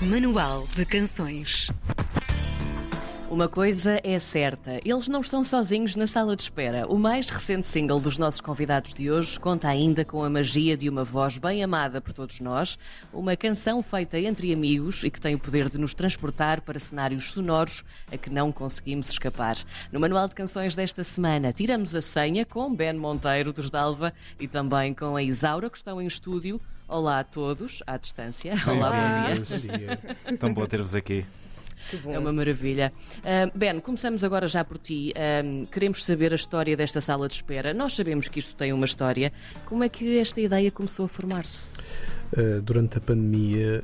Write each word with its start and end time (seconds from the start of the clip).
Manual 0.00 0.64
de 0.76 0.86
Canções. 0.86 1.68
Uma 3.28 3.48
coisa 3.48 4.00
é 4.04 4.16
certa, 4.20 4.80
eles 4.84 5.08
não 5.08 5.20
estão 5.20 5.42
sozinhos 5.42 5.96
na 5.96 6.06
sala 6.06 6.36
de 6.36 6.42
espera. 6.42 6.86
O 6.86 6.96
mais 6.96 7.28
recente 7.28 7.66
single 7.66 7.98
dos 7.98 8.16
nossos 8.16 8.40
convidados 8.40 8.94
de 8.94 9.10
hoje 9.10 9.40
conta 9.40 9.66
ainda 9.66 10.04
com 10.04 10.22
a 10.22 10.30
magia 10.30 10.76
de 10.76 10.88
uma 10.88 11.02
voz 11.02 11.36
bem 11.36 11.64
amada 11.64 12.00
por 12.00 12.12
todos 12.12 12.38
nós, 12.38 12.78
uma 13.12 13.36
canção 13.36 13.82
feita 13.82 14.20
entre 14.20 14.52
amigos 14.52 15.02
e 15.02 15.10
que 15.10 15.20
tem 15.20 15.34
o 15.34 15.38
poder 15.38 15.68
de 15.68 15.78
nos 15.78 15.94
transportar 15.94 16.60
para 16.60 16.78
cenários 16.78 17.32
sonoros 17.32 17.84
a 18.12 18.16
que 18.16 18.30
não 18.30 18.52
conseguimos 18.52 19.10
escapar. 19.10 19.58
No 19.90 19.98
Manual 19.98 20.28
de 20.28 20.36
Canções 20.36 20.76
desta 20.76 21.02
semana, 21.02 21.52
tiramos 21.52 21.92
a 21.96 22.00
senha 22.00 22.46
com 22.46 22.72
Ben 22.72 22.94
Monteiro 22.94 23.52
dos 23.52 23.68
Dalva 23.68 24.14
e 24.38 24.46
também 24.46 24.94
com 24.94 25.16
a 25.16 25.22
Isaura, 25.24 25.68
que 25.68 25.76
estão 25.76 26.00
em 26.00 26.06
estúdio. 26.06 26.60
Olá 26.88 27.18
a 27.18 27.24
todos, 27.24 27.82
à 27.86 27.98
distância. 27.98 28.54
Olá, 28.66 28.90
bom 28.90 29.42
dia. 29.42 30.38
Tão 30.38 30.54
bom 30.54 30.64
ter-vos 30.64 30.94
aqui. 30.94 31.22
É 32.06 32.18
uma 32.18 32.32
maravilha. 32.32 32.92
Uh, 33.18 33.56
ben, 33.56 33.80
começamos 33.80 34.24
agora 34.24 34.46
já 34.46 34.64
por 34.64 34.78
ti. 34.78 35.12
Uh, 35.16 35.66
queremos 35.66 36.04
saber 36.04 36.32
a 36.32 36.36
história 36.36 36.76
desta 36.76 37.00
sala 37.00 37.28
de 37.28 37.34
espera. 37.34 37.72
Nós 37.74 37.94
sabemos 37.94 38.28
que 38.28 38.38
isto 38.38 38.54
tem 38.54 38.72
uma 38.72 38.86
história. 38.86 39.32
Como 39.66 39.84
é 39.84 39.88
que 39.88 40.18
esta 40.18 40.40
ideia 40.40 40.70
começou 40.70 41.06
a 41.06 41.08
formar-se? 41.08 41.62
Uh, 42.36 42.60
durante 42.60 42.98
a 42.98 43.00
pandemia, 43.00 43.82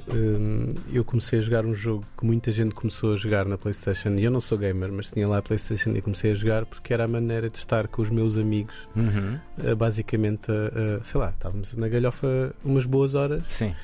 eu 0.93 1.03
comecei 1.03 1.39
a 1.39 1.43
jogar 1.43 1.65
um 1.65 1.75
jogo 1.75 2.05
que 2.19 2.27
muita 2.27 2.53
gente 2.53 2.75
começou 2.75 3.15
a 3.15 3.17
jogar 3.17 3.47
na 3.47 3.57
PlayStation. 3.57 4.11
E 4.11 4.25
eu 4.25 4.31
não 4.31 4.41
sou 4.41 4.59
gamer, 4.59 4.93
mas 4.93 5.09
tinha 5.11 5.27
lá 5.27 5.39
a 5.39 5.43
PlayStation 5.43 5.91
e 5.91 6.03
comecei 6.03 6.33
a 6.33 6.35
jogar 6.35 6.67
porque 6.67 6.93
era 6.93 7.05
a 7.05 7.09
maneira 7.09 7.49
de 7.49 7.57
estar 7.57 7.89
com 7.89 8.03
os 8.03 8.11
meus 8.11 8.37
amigos. 8.37 8.75
Uhum. 8.95 9.39
basicamente, 9.77 10.49
sei 11.03 11.21
lá, 11.21 11.31
estávamos 11.31 11.75
na 11.75 11.89
galhofa 11.89 12.55
umas 12.63 12.85
boas 12.85 13.15
horas. 13.15 13.43
Sim. 13.49 13.75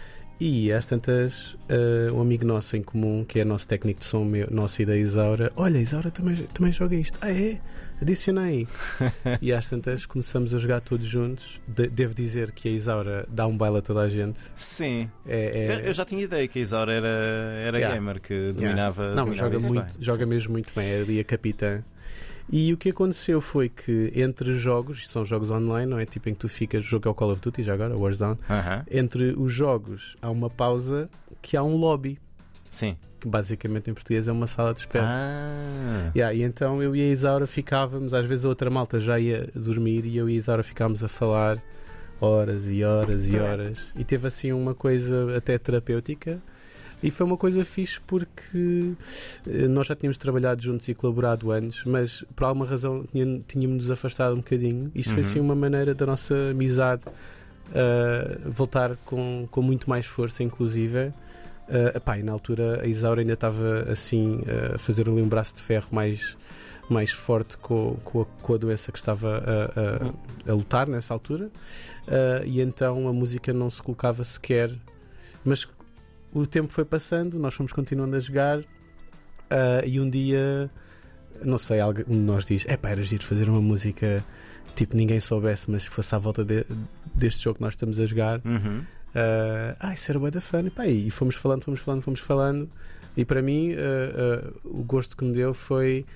E 0.41 0.73
às 0.73 0.87
tantas, 0.87 1.53
uh, 1.69 2.15
um 2.15 2.23
amigo 2.23 2.47
nosso 2.47 2.75
em 2.75 2.83
comum, 2.83 3.27
que 3.29 3.39
é 3.41 3.45
nosso 3.45 3.69
técnico 3.69 4.01
de 4.01 4.07
som, 4.07 4.25
meu, 4.25 4.48
nossa 4.51 4.83
ideia 4.83 4.98
Isaura, 4.98 5.53
olha, 5.55 5.77
Isaura 5.77 6.11
também, 6.11 6.34
também 6.55 6.73
joga 6.73 6.97
isto. 6.97 7.19
Ah, 7.20 7.31
é? 7.31 7.61
Adicionei. 8.01 8.67
e 9.42 9.53
às 9.53 9.69
tantas 9.69 10.06
começamos 10.06 10.55
a 10.55 10.59
jogar 10.59 10.81
todos 10.81 11.06
juntos. 11.06 11.61
De, 11.69 11.89
devo 11.89 12.14
dizer 12.14 12.53
que 12.53 12.69
a 12.69 12.73
Isaura 12.73 13.27
dá 13.29 13.47
um 13.47 13.55
baile 13.55 13.79
a 13.79 13.83
toda 13.83 14.01
a 14.01 14.09
gente. 14.09 14.39
Sim. 14.55 15.11
É, 15.27 15.83
é... 15.83 15.89
Eu 15.89 15.92
já 15.92 16.06
tinha 16.06 16.23
ideia 16.23 16.48
que 16.48 16.59
a 16.59 16.62
Isaura 16.62 16.95
era, 16.95 17.09
era 17.67 17.79
yeah. 17.79 17.95
gamer, 17.95 18.19
que 18.19 18.53
dominava. 18.53 19.03
Yeah. 19.03 19.17
Não, 19.17 19.27
dominava 19.27 19.53
joga, 19.53 19.69
muito, 19.69 19.92
bem. 19.92 20.03
joga 20.03 20.25
mesmo 20.25 20.53
muito 20.53 20.73
bem, 20.75 20.89
é 20.89 21.01
ali 21.03 21.20
a 21.20 21.25
capitã. 21.25 21.84
E 22.53 22.73
o 22.73 22.77
que 22.77 22.91
aconteceu 22.91 23.41
foi 23.41 23.69
que 23.69 24.12
entre 24.15 24.59
jogos, 24.59 25.09
são 25.09 25.25
jogos 25.25 25.51
online, 25.51 25.89
não 25.89 25.98
é? 25.98 26.05
Tipo 26.05 26.29
em 26.29 26.33
que 26.34 26.41
tu 26.41 26.48
ficas, 26.48 26.83
jogo 26.83 27.09
é 27.09 27.11
o 27.11 27.15
Call 27.15 27.31
of 27.31 27.41
Duty 27.41 27.62
já 27.62 27.75
agora, 27.75 27.97
Warzone. 27.97 28.34
Uh 28.34 28.39
-huh. 28.48 28.84
Entre 28.91 29.34
os 29.39 29.53
jogos 29.53 30.17
há 30.20 30.29
uma 30.29 30.51
pausa 30.51 31.09
que 31.41 31.57
há 31.57 31.62
um 31.62 31.77
lobby. 31.77 32.19
Sim. 32.69 32.97
Que 33.20 33.29
basicamente 33.29 33.91
em 33.91 33.95
português 33.95 34.27
é 34.27 34.33
uma 34.33 34.47
sala 34.47 34.73
de 34.73 34.81
espera. 34.81 35.05
Ah. 35.07 36.11
Yeah, 36.17 36.34
e 36.34 36.42
então 36.42 36.83
eu 36.83 36.97
e 36.97 37.01
a 37.01 37.12
Isaura 37.12 37.47
ficávamos, 37.47 38.12
às 38.12 38.27
vezes 38.27 38.45
a 38.45 38.48
outra 38.48 38.69
malta 38.69 38.98
já 38.98 39.19
ia 39.19 39.48
dormir 39.55 40.05
e 40.07 40.17
eu 40.17 40.29
e 40.29 40.35
a 40.35 40.37
Isaura 40.37 40.62
ficávamos 40.62 41.05
a 41.05 41.09
falar 41.09 41.62
horas 42.20 42.69
e 42.69 42.83
horas 42.83 43.27
e 43.27 43.39
horas. 43.39 43.92
E 43.97 44.05
teve 44.05 44.27
assim 44.27 44.53
uma 44.53 44.75
coisa 44.75 45.37
até 45.37 45.57
terapêutica. 45.57 46.41
E 47.03 47.11
foi 47.11 47.27
uma 47.27 47.37
coisa 47.37 47.65
fixe 47.65 48.01
porque 48.06 48.93
nós 49.70 49.87
já 49.87 49.97
tínhamos 49.97 50.19
trabalhado 50.19 50.62
juntos 50.62 50.87
e 50.89 50.95
colaborado 50.95 51.51
antes, 51.51 51.84
mas 51.84 52.25
por 52.37 52.45
alguma 52.45 52.67
razão 52.67 53.05
tínhamos 53.47 53.79
nos 53.79 53.91
afastado 53.91 54.34
um 54.34 54.39
bocadinho. 54.39 54.91
Isto 54.95 55.09
uhum. 55.11 55.15
foi 55.15 55.23
assim 55.23 55.41
uma 55.41 55.55
maneira 55.55 55.95
da 55.95 56.05
nossa 56.05 56.34
amizade 56.51 57.03
uh, 57.70 58.51
voltar 58.51 58.97
com, 59.07 59.48
com 59.51 59.62
muito 59.62 59.89
mais 59.89 60.05
força, 60.07 60.42
inclusive. 60.42 61.12
Uh, 61.69 61.97
epá, 61.97 62.17
na 62.19 62.33
altura 62.33 62.83
a 62.83 62.87
Isaura 62.87 63.20
ainda 63.20 63.35
estava 63.35 63.87
assim 63.91 64.41
a 64.75 64.77
fazer 64.77 65.09
ali 65.09 65.23
um 65.23 65.29
braço 65.29 65.55
de 65.55 65.62
ferro 65.62 65.87
mais, 65.92 66.37
mais 66.89 67.12
forte 67.12 67.57
com, 67.57 67.97
com, 68.05 68.23
a, 68.23 68.25
com 68.42 68.55
a 68.55 68.57
doença 68.59 68.91
que 68.91 68.98
estava 68.98 69.39
a, 69.39 70.48
a, 70.48 70.51
a 70.51 70.55
lutar 70.55 70.89
nessa 70.89 71.14
altura, 71.14 71.47
uh, 71.47 72.45
e 72.45 72.61
então 72.61 73.08
a 73.08 73.13
música 73.13 73.53
não 73.53 73.70
se 73.70 73.83
colocava 73.83 74.24
sequer. 74.24 74.70
Mas 75.42 75.67
o 76.33 76.46
tempo 76.46 76.73
foi 76.73 76.85
passando, 76.85 77.39
nós 77.39 77.55
fomos 77.55 77.73
continuando 77.73 78.17
a 78.17 78.20
jogar 78.20 78.61
uh, 78.61 79.86
e 79.86 80.01
um 80.01 80.08
dia, 80.08 80.70
não 81.42 81.58
sei, 81.58 81.80
alguém, 81.80 82.05
um 82.08 82.13
de 82.13 82.20
nós 82.20 82.45
diz: 82.45 82.64
é 82.68 82.77
pá, 82.77 82.91
era 82.91 83.02
giro 83.02 83.24
fazer 83.24 83.48
uma 83.48 83.61
música 83.61 84.24
tipo 84.74 84.96
ninguém 84.96 85.20
soubesse, 85.20 85.70
mas 85.70 85.89
que 85.89 85.95
fosse 85.95 86.14
à 86.14 86.18
volta 86.18 86.45
de, 86.45 86.64
deste 87.14 87.45
jogo 87.45 87.57
que 87.57 87.63
nós 87.63 87.74
estamos 87.74 87.98
a 87.98 88.07
jogar. 88.07 88.41
Uhum. 88.45 88.85
Uh, 89.11 89.77
ah, 89.80 89.92
isso 89.92 90.11
era 90.11 90.18
bué 90.18 90.30
da 90.30 90.41
fun. 90.41 90.67
E, 90.67 90.70
pá, 90.70 90.86
e 90.86 91.11
fomos 91.11 91.35
falando, 91.35 91.64
fomos 91.64 91.80
falando, 91.80 92.02
fomos 92.02 92.20
falando. 92.20 92.70
E 93.17 93.24
para 93.24 93.42
mim, 93.42 93.73
uh, 93.73 94.55
o 94.64 94.83
gosto 94.85 95.17
que 95.17 95.24
me 95.24 95.35
deu 95.35 95.52
foi 95.52 96.07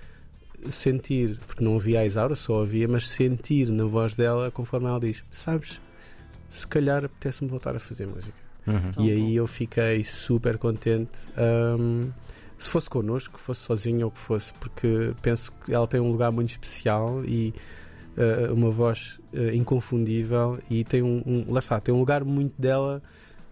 sentir, 0.70 1.38
porque 1.46 1.62
não 1.62 1.72
ouvia 1.72 2.00
a 2.00 2.06
Isaura, 2.06 2.36
só 2.36 2.54
ouvia, 2.60 2.86
mas 2.88 3.08
sentir 3.08 3.69
na 3.69 3.84
voz 3.84 4.14
dela 4.14 4.50
conforme 4.50 4.86
ela 4.86 5.00
diz: 5.00 5.25
Sabes, 5.31 5.81
se 6.48 6.66
calhar 6.66 7.04
apetece-me 7.04 7.50
voltar 7.50 7.75
a 7.75 7.78
fazer 7.78 8.06
música. 8.06 8.44
Uhum. 8.66 9.04
E 9.04 9.10
aí 9.10 9.36
eu 9.36 9.47
fiquei 9.47 10.02
super 10.04 10.58
contente. 10.58 11.12
Um, 11.38 12.10
se 12.58 12.69
fosse 12.69 12.88
connosco, 12.88 13.38
fosse 13.38 13.60
sozinho 13.60 14.06
ou 14.06 14.10
que 14.10 14.19
fosse, 14.19 14.52
porque 14.54 15.12
penso 15.20 15.52
que 15.64 15.75
ela 15.75 15.86
tem 15.86 16.00
um 16.00 16.10
lugar 16.10 16.30
muito 16.32 16.50
especial 16.50 17.25
e 17.25 17.52
uh, 18.16 18.54
uma 18.54 18.70
voz 18.70 19.20
uh, 19.32 19.54
inconfundível 19.54 20.58
e 20.70 20.84
tem 20.84 21.02
um, 21.02 21.22
um, 21.26 21.52
lá 21.52 21.58
está, 21.58 21.80
tem 21.80 21.94
um 21.94 21.98
lugar 21.98 22.25
muito 22.25 22.54
dela 22.60 23.02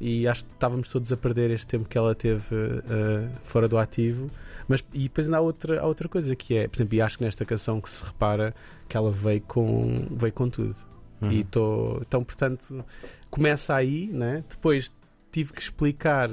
e 0.00 0.26
acho 0.26 0.44
que 0.44 0.52
estávamos 0.52 0.88
todos 0.88 1.12
a 1.12 1.16
perder 1.16 1.50
este 1.50 1.66
tempo 1.66 1.88
que 1.88 1.96
ela 1.96 2.14
teve 2.14 2.54
uh, 2.54 3.28
fora 3.44 3.68
do 3.68 3.78
ativo. 3.78 4.30
Mas, 4.66 4.82
e 4.92 5.04
depois 5.04 5.26
ainda 5.26 5.38
há 5.38 5.40
outra, 5.40 5.80
há 5.80 5.86
outra 5.86 6.08
coisa 6.08 6.34
que 6.34 6.56
é, 6.56 6.66
por 6.66 6.76
exemplo, 6.76 6.94
e 6.94 7.02
acho 7.02 7.18
que 7.18 7.24
nesta 7.24 7.44
canção 7.44 7.80
que 7.80 7.88
se 7.90 8.02
repara 8.04 8.54
que 8.88 8.96
ela 8.96 9.10
veio 9.10 9.40
com, 9.42 10.06
veio 10.10 10.32
com 10.32 10.48
tudo. 10.48 10.74
Uhum. 11.20 11.30
E 11.30 11.44
tô, 11.44 11.98
então, 12.00 12.24
portanto, 12.24 12.84
começa 13.30 13.74
aí, 13.74 14.08
né? 14.12 14.42
depois 14.48 14.92
tive 15.32 15.52
que 15.52 15.60
explicar 15.60 16.30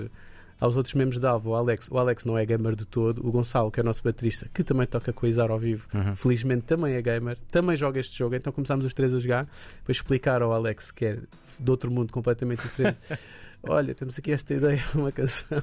aos 0.59 0.75
outros 0.75 0.93
membros 0.93 1.19
da 1.19 1.31
Alvo, 1.31 1.51
o 1.51 1.55
Alex, 1.55 1.87
o 1.89 1.97
Alex 1.97 2.25
não 2.25 2.37
é 2.37 2.45
gamer 2.45 2.75
de 2.75 2.85
todo, 2.85 3.25
o 3.25 3.31
Gonçalo, 3.31 3.71
que 3.71 3.79
é 3.79 3.83
o 3.83 3.85
nosso 3.85 4.03
baterista, 4.03 4.49
que 4.53 4.63
também 4.63 4.85
toca 4.85 5.13
coisar 5.13 5.49
ao 5.49 5.57
vivo, 5.57 5.87
uhum. 5.93 6.15
felizmente 6.15 6.63
também 6.63 6.95
é 6.95 7.01
gamer, 7.01 7.37
também 7.49 7.77
joga 7.77 7.99
este 7.99 8.17
jogo, 8.17 8.35
então 8.35 8.51
começámos 8.51 8.85
os 8.85 8.93
três 8.93 9.13
a 9.13 9.19
jogar, 9.19 9.47
para 9.83 9.91
explicar 9.91 10.41
ao 10.41 10.51
Alex, 10.51 10.91
que 10.91 11.05
é 11.05 11.17
de 11.59 11.71
outro 11.71 11.91
mundo 11.91 12.11
completamente 12.11 12.61
diferente, 12.61 12.97
olha, 13.63 13.93
temos 13.93 14.17
aqui 14.17 14.31
esta 14.31 14.53
ideia, 14.53 14.83
uma 14.95 15.11
canção. 15.11 15.61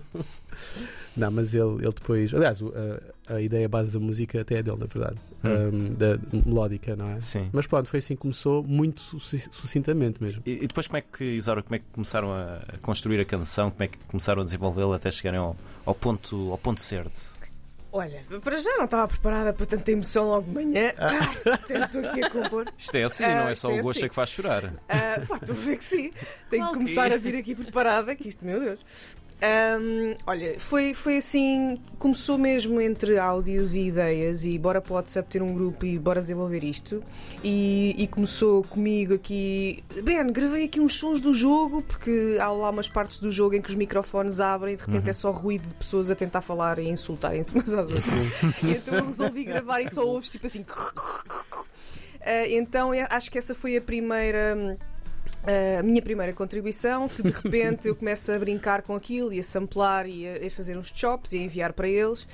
Não, 1.16 1.30
mas 1.30 1.54
ele, 1.54 1.76
ele 1.76 1.92
depois. 1.92 2.32
Aliás, 2.34 2.60
a, 2.62 3.34
a 3.34 3.40
ideia 3.40 3.68
base 3.68 3.92
da 3.92 3.98
música 3.98 4.40
até 4.40 4.56
é 4.56 4.62
dele, 4.62 4.76
na 4.78 4.86
verdade. 4.86 5.16
Hum. 5.42 5.48
Um, 5.48 5.94
da 5.94 6.18
melódica, 6.46 6.94
não 6.94 7.08
é? 7.10 7.20
Sim. 7.20 7.48
Mas 7.52 7.66
pronto, 7.66 7.88
foi 7.88 7.98
assim 7.98 8.14
que 8.14 8.20
começou, 8.20 8.62
muito 8.62 9.18
sucintamente 9.20 10.22
mesmo. 10.22 10.42
E, 10.44 10.64
e 10.64 10.66
depois 10.66 10.86
como 10.86 10.98
é 10.98 11.00
que, 11.00 11.24
Isaura, 11.24 11.62
como 11.62 11.76
é 11.76 11.78
que 11.78 11.86
começaram 11.92 12.32
a 12.32 12.60
construir 12.82 13.20
a 13.20 13.24
canção? 13.24 13.70
Como 13.70 13.82
é 13.82 13.88
que 13.88 13.98
começaram 14.06 14.42
a 14.42 14.44
desenvolvê-la 14.44 14.96
até 14.96 15.10
chegarem 15.10 15.40
ao, 15.40 15.56
ao, 15.84 15.94
ponto, 15.94 16.50
ao 16.50 16.58
ponto 16.58 16.80
certo? 16.80 17.35
Olha, 17.96 18.22
para 18.42 18.56
já 18.56 18.76
não 18.76 18.84
estava 18.84 19.08
preparada 19.08 19.52
para 19.54 19.64
tanta 19.64 19.90
emoção 19.90 20.28
logo 20.28 20.42
de 20.42 20.50
manhã. 20.50 20.92
Ah, 20.98 21.56
tento 21.66 21.98
aqui 22.06 22.22
a 22.22 22.30
compor. 22.30 22.70
Isto 22.76 22.94
é 22.94 23.04
assim, 23.04 23.22
não 23.24 23.48
é 23.48 23.54
só 23.54 23.68
o 23.72 23.80
gosto 23.80 24.00
assim. 24.00 24.08
que 24.08 24.14
faz 24.14 24.28
chorar. 24.28 24.74
Ah, 24.86 25.22
pá, 25.26 25.36
estou 25.36 25.56
a 25.56 25.58
ver 25.58 25.78
que 25.78 25.84
sim. 25.84 26.10
Tenho 26.50 26.66
que 26.66 26.72
começar 26.74 27.10
a 27.10 27.16
vir 27.16 27.36
aqui 27.36 27.54
preparada, 27.54 28.14
que 28.14 28.28
isto, 28.28 28.44
meu 28.44 28.60
Deus. 28.60 28.80
Um, 29.36 30.14
olha, 30.26 30.58
foi, 30.58 30.94
foi 30.94 31.18
assim, 31.18 31.78
começou 31.98 32.38
mesmo 32.38 32.80
entre 32.80 33.18
áudios 33.18 33.74
e 33.74 33.80
ideias 33.80 34.46
e 34.46 34.58
bora 34.58 34.80
para 34.80 34.90
o 34.90 34.96
WhatsApp 34.96 35.28
ter 35.28 35.42
um 35.42 35.52
grupo 35.52 35.84
e 35.84 35.98
bora 35.98 36.22
desenvolver 36.22 36.64
isto 36.64 37.04
e, 37.44 37.94
e, 37.98 38.06
começou 38.06 38.64
comigo 38.64 39.12
aqui 39.12 39.84
Ben, 40.02 40.26
gravei 40.32 40.64
aqui 40.64 40.80
uns 40.80 40.94
sons 40.94 41.20
do 41.20 41.34
jogo 41.34 41.82
porque 41.82 42.38
há 42.40 42.50
lá 42.50 42.70
umas 42.70 42.88
partes 42.88 43.18
do 43.18 43.30
jogo 43.30 43.54
em 43.54 43.60
que 43.60 43.68
os 43.68 43.76
microfones 43.76 44.40
abrem 44.40 44.72
e 44.72 44.76
de 44.78 44.86
repente 44.86 45.04
uhum. 45.04 45.10
é 45.10 45.12
só 45.12 45.30
ruído 45.30 45.68
de 45.68 45.74
pessoas 45.74 46.10
a 46.10 46.14
tentar 46.14 46.40
falar 46.40 46.78
e 46.78 46.88
insultarem-se 46.88 47.52
umas 47.52 47.74
às 47.74 47.90
outras 47.90 48.06
então 48.64 48.94
eu 48.94 49.06
resolvi 49.06 49.44
gravar 49.44 49.82
e 49.82 49.92
só 49.92 50.02
ouves 50.02 50.30
tipo 50.30 50.46
assim 50.46 50.60
uh, 50.60 50.64
então 52.48 52.90
acho 53.10 53.30
que 53.30 53.36
essa 53.36 53.54
foi 53.54 53.76
a 53.76 53.82
primeira 53.82 54.78
a 55.46 55.82
minha 55.82 56.02
primeira 56.02 56.32
contribuição, 56.32 57.08
que 57.08 57.22
de 57.22 57.30
repente 57.30 57.88
eu 57.88 57.94
começo 57.94 58.32
a 58.32 58.38
brincar 58.38 58.82
com 58.82 58.94
aquilo 58.94 59.32
e 59.32 59.40
a 59.40 59.42
samplar 59.42 60.06
e 60.08 60.26
a, 60.26 60.46
a, 60.46 60.50
fazer 60.50 60.76
uns 60.76 60.92
chops 60.94 61.32
e 61.32 61.38
a 61.38 61.42
enviar 61.42 61.72
para 61.72 61.88
eles. 61.88 62.26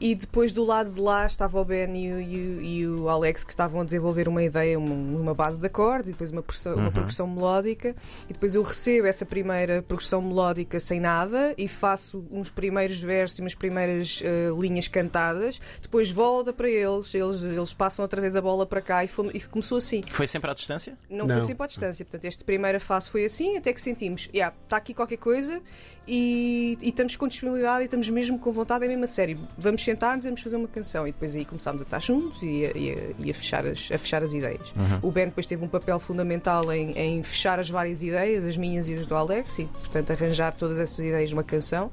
E 0.00 0.14
depois 0.14 0.52
do 0.52 0.64
lado 0.64 0.90
de 0.90 1.00
lá 1.00 1.24
estava 1.26 1.60
o 1.60 1.64
Ben 1.64 1.96
e 1.96 2.12
o, 2.12 2.20
e, 2.20 2.78
e 2.80 2.86
o 2.86 3.08
Alex 3.08 3.44
que 3.44 3.50
estavam 3.50 3.80
a 3.80 3.84
desenvolver 3.84 4.28
uma 4.28 4.42
ideia, 4.42 4.78
uma, 4.78 4.94
uma 4.94 5.34
base 5.34 5.58
de 5.58 5.66
acordes 5.66 6.08
e 6.08 6.12
depois 6.12 6.30
uma, 6.30 6.42
uhum. 6.42 6.74
uma 6.74 6.90
progressão 6.90 7.26
melódica. 7.26 7.94
E 8.28 8.32
depois 8.32 8.54
eu 8.54 8.62
recebo 8.62 9.06
essa 9.06 9.24
primeira 9.24 9.82
progressão 9.82 10.20
melódica 10.20 10.80
sem 10.80 10.98
nada 10.98 11.54
e 11.56 11.68
faço 11.68 12.24
uns 12.30 12.50
primeiros 12.50 12.98
versos 12.98 13.38
e 13.38 13.42
umas 13.42 13.54
primeiras 13.54 14.20
uh, 14.20 14.60
linhas 14.60 14.88
cantadas. 14.88 15.60
Depois 15.80 16.10
volta 16.10 16.52
para 16.52 16.68
eles, 16.68 17.14
eles, 17.14 17.42
eles 17.42 17.72
passam 17.72 18.02
outra 18.02 18.20
vez 18.20 18.34
a 18.34 18.40
bola 18.40 18.66
para 18.66 18.80
cá 18.80 19.04
e, 19.04 19.08
foi, 19.08 19.30
e 19.34 19.40
começou 19.40 19.78
assim. 19.78 20.02
Foi 20.10 20.26
sempre 20.26 20.50
à 20.50 20.54
distância? 20.54 20.96
Não, 21.08 21.26
Não, 21.26 21.38
foi 21.38 21.46
sempre 21.46 21.64
à 21.64 21.66
distância. 21.66 22.04
Portanto, 22.04 22.24
este 22.24 22.44
primeira 22.54 22.80
fase 22.80 23.10
foi 23.10 23.24
assim, 23.24 23.56
até 23.56 23.72
que 23.72 23.80
sentimos, 23.80 24.22
está 24.22 24.36
yeah, 24.36 24.56
aqui 24.70 24.94
qualquer 24.94 25.16
coisa 25.16 25.60
e, 26.06 26.78
e, 26.80 26.88
estamos 26.88 27.16
com 27.16 27.26
disponibilidade 27.26 27.82
e 27.82 27.84
estamos 27.84 28.08
mesmo 28.10 28.38
com 28.38 28.52
vontade, 28.52 28.84
é 28.84 28.88
mesmo 28.88 29.04
a 29.04 29.06
sério. 29.06 29.38
Vamos 29.56 29.82
sentar-nos 29.82 30.24
e 30.24 30.28
vamos 30.28 30.42
fazer 30.42 30.56
uma 30.56 30.68
canção. 30.68 31.08
E 31.08 31.12
depois 31.12 31.34
aí 31.34 31.44
começámos 31.44 31.80
a 31.82 31.84
estar 31.84 32.00
juntos 32.00 32.42
e 32.42 32.66
a, 32.66 32.76
e 32.76 32.90
a, 32.90 33.26
e 33.26 33.30
a 33.30 33.34
fechar, 33.34 33.66
as, 33.66 33.90
a 33.90 33.98
fechar 33.98 34.22
as 34.22 34.34
ideias. 34.34 34.72
Uhum. 34.76 35.08
O 35.08 35.10
Ben 35.10 35.26
depois 35.26 35.46
teve 35.46 35.64
um 35.64 35.68
papel 35.68 35.98
fundamental 35.98 36.70
em, 36.72 36.92
em, 36.92 37.22
fechar 37.22 37.58
as 37.58 37.70
várias 37.70 38.02
ideias, 38.02 38.44
as 38.44 38.56
minhas 38.56 38.88
e 38.88 38.94
as 38.94 39.06
do 39.06 39.14
Alex, 39.14 39.58
e 39.58 39.64
portanto 39.64 40.10
arranjar 40.10 40.54
todas 40.54 40.78
essas 40.78 40.98
ideias 40.98 41.32
numa 41.32 41.44
canção. 41.44 41.90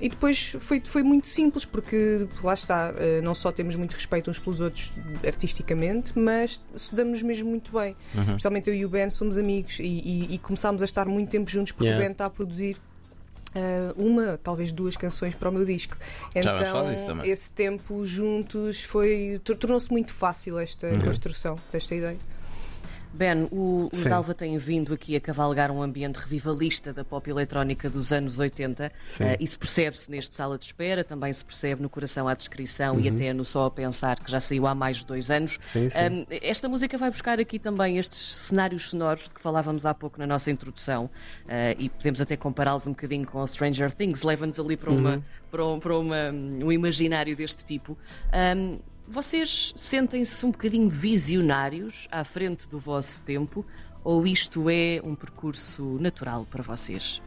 E 0.00 0.08
depois 0.08 0.56
foi, 0.60 0.80
foi 0.80 1.02
muito 1.02 1.26
simples, 1.26 1.64
porque 1.64 2.28
lá 2.42 2.54
está, 2.54 2.92
eh, 2.96 3.20
não 3.20 3.34
só 3.34 3.50
temos 3.50 3.74
muito 3.76 3.92
respeito 3.92 4.30
uns 4.30 4.38
pelos 4.38 4.60
outros 4.60 4.92
artisticamente, 5.26 6.12
mas 6.16 6.60
estudamos 6.74 7.22
mesmo 7.22 7.50
muito 7.50 7.72
bem. 7.72 7.96
Uhum. 8.14 8.22
Especialmente 8.22 8.70
eu 8.70 8.74
e 8.74 8.84
o 8.84 8.88
Ben 8.88 9.10
somos 9.10 9.36
amigos 9.36 9.78
e, 9.80 9.82
e, 9.82 10.34
e 10.34 10.38
começámos 10.38 10.82
a 10.82 10.84
estar 10.84 11.06
muito 11.06 11.30
tempo 11.30 11.50
juntos 11.50 11.72
porque 11.72 11.86
yeah. 11.86 12.00
o 12.00 12.06
Ben 12.06 12.12
está 12.12 12.26
a 12.26 12.30
produzir 12.30 12.76
Uh, 13.48 13.94
uma, 13.96 14.38
talvez 14.40 14.70
duas 14.70 14.94
canções 14.94 15.34
para 15.34 15.48
o 15.48 15.52
meu 15.52 15.64
disco. 15.64 15.96
Então, 16.34 17.24
esse 17.24 17.50
tempo 17.50 18.04
juntos 18.04 18.84
foi 18.84 19.40
tornou-se 19.42 19.90
muito 19.90 20.12
fácil 20.12 20.58
esta 20.58 20.86
uhum. 20.86 21.00
construção 21.00 21.56
desta 21.72 21.94
ideia. 21.94 22.18
Ben, 23.12 23.48
o, 23.50 23.88
o 23.92 24.04
Dalva 24.08 24.34
tem 24.34 24.56
vindo 24.58 24.92
aqui 24.92 25.16
a 25.16 25.20
cavalgar 25.20 25.70
um 25.70 25.82
ambiente 25.82 26.16
revivalista 26.16 26.92
da 26.92 27.04
pop 27.04 27.28
eletrónica 27.28 27.88
dos 27.88 28.12
anos 28.12 28.38
80. 28.38 28.86
Uh, 28.86 29.22
eh, 29.22 29.36
isso 29.40 29.58
percebe-se 29.58 30.10
neste 30.10 30.34
Sala 30.34 30.58
de 30.58 30.64
Espera, 30.64 31.02
também 31.02 31.32
se 31.32 31.44
percebe 31.44 31.82
no 31.82 31.88
Coração 31.88 32.28
à 32.28 32.34
Descrição 32.34 32.94
uhum. 32.94 33.00
e 33.00 33.08
até 33.08 33.32
no 33.32 33.44
Só 33.44 33.66
a 33.66 33.70
Pensar, 33.70 34.18
que 34.18 34.30
já 34.30 34.40
saiu 34.40 34.66
há 34.66 34.74
mais 34.74 34.98
de 34.98 35.06
dois 35.06 35.30
anos. 35.30 35.58
Sim, 35.60 35.88
sim. 35.88 35.98
Um, 35.98 36.26
esta 36.30 36.68
música 36.68 36.96
vai 36.98 37.10
buscar 37.10 37.40
aqui 37.40 37.58
também 37.58 37.98
estes 37.98 38.18
cenários 38.18 38.90
sonoros 38.90 39.24
de 39.24 39.30
que 39.30 39.40
falávamos 39.40 39.86
há 39.86 39.94
pouco 39.94 40.18
na 40.18 40.26
nossa 40.26 40.50
introdução 40.50 41.06
uh, 41.06 41.10
e 41.78 41.88
podemos 41.88 42.20
até 42.20 42.36
compará-los 42.36 42.86
um 42.86 42.92
bocadinho 42.92 43.26
com 43.26 43.46
Stranger 43.46 43.92
Things, 43.92 44.22
leva-nos 44.22 44.58
ali 44.58 44.76
para, 44.76 44.90
uma, 44.90 45.14
uhum. 45.14 45.22
para, 45.50 45.66
um, 45.66 45.80
para 45.80 45.98
uma, 45.98 46.30
um 46.32 46.70
imaginário 46.70 47.34
deste 47.34 47.64
tipo. 47.64 47.96
Um, 48.32 48.78
vocês 49.08 49.72
sentem-se 49.74 50.44
um 50.44 50.50
bocadinho 50.50 50.88
visionários 50.88 52.06
à 52.10 52.24
frente 52.24 52.68
do 52.68 52.78
vosso 52.78 53.22
tempo 53.22 53.64
ou 54.04 54.26
isto 54.26 54.68
é 54.68 55.00
um 55.02 55.14
percurso 55.14 55.98
natural 55.98 56.46
para 56.50 56.62
vocês? 56.62 57.22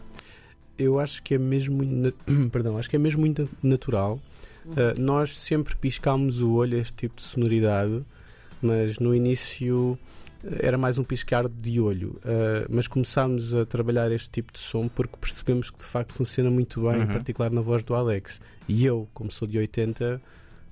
Eu 0.77 0.99
acho 0.99 1.21
que 1.23 1.33
é 1.33 1.37
mesmo 1.37 1.77
muito, 1.77 2.15
perdão, 2.51 2.77
acho 2.77 2.89
que 2.89 2.95
é 2.95 2.99
mesmo 2.99 3.21
muito 3.21 3.49
natural. 3.61 4.19
Uhum. 4.63 4.73
Uh, 4.73 5.01
nós 5.01 5.37
sempre 5.37 5.75
piscámos 5.75 6.41
o 6.41 6.51
olho 6.53 6.77
a 6.77 6.81
este 6.81 6.93
tipo 6.93 7.15
de 7.15 7.23
sonoridade, 7.23 8.03
mas 8.61 8.99
no 8.99 9.13
início 9.13 9.97
eh, 10.43 10.67
era 10.67 10.77
mais 10.77 10.99
um 10.99 11.03
piscar 11.03 11.49
de 11.49 11.79
olho. 11.79 12.19
Uh, 12.19 12.67
mas 12.69 12.87
começámos 12.87 13.55
a 13.55 13.65
trabalhar 13.65 14.11
este 14.11 14.29
tipo 14.29 14.53
de 14.53 14.59
som 14.59 14.87
porque 14.87 15.17
percebemos 15.17 15.71
que 15.71 15.79
de 15.79 15.85
facto 15.85 16.13
funciona 16.13 16.51
muito 16.51 16.81
bem, 16.81 16.97
uhum. 16.97 17.03
em 17.03 17.07
particular 17.07 17.49
na 17.51 17.61
voz 17.61 17.83
do 17.83 17.95
Alex. 17.95 18.39
E 18.67 18.85
eu, 18.85 19.07
como 19.13 19.31
sou 19.31 19.47
de 19.47 19.57
80, 19.57 20.21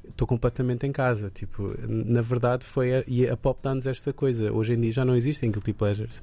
estou 0.10 0.28
completamente 0.28 0.86
em 0.86 0.92
casa. 0.92 1.30
Tipo, 1.30 1.74
na 1.88 2.22
verdade 2.22 2.66
foi 2.66 2.96
a, 2.96 3.04
e 3.08 3.28
a 3.28 3.38
pop 3.38 3.60
dá-nos 3.62 3.88
esta 3.88 4.12
coisa. 4.12 4.52
Hoje 4.52 4.74
em 4.74 4.82
dia 4.82 4.92
já 4.92 5.06
não 5.06 5.16
existem 5.16 5.52
guilty 5.52 5.74
pleasures. 5.74 6.22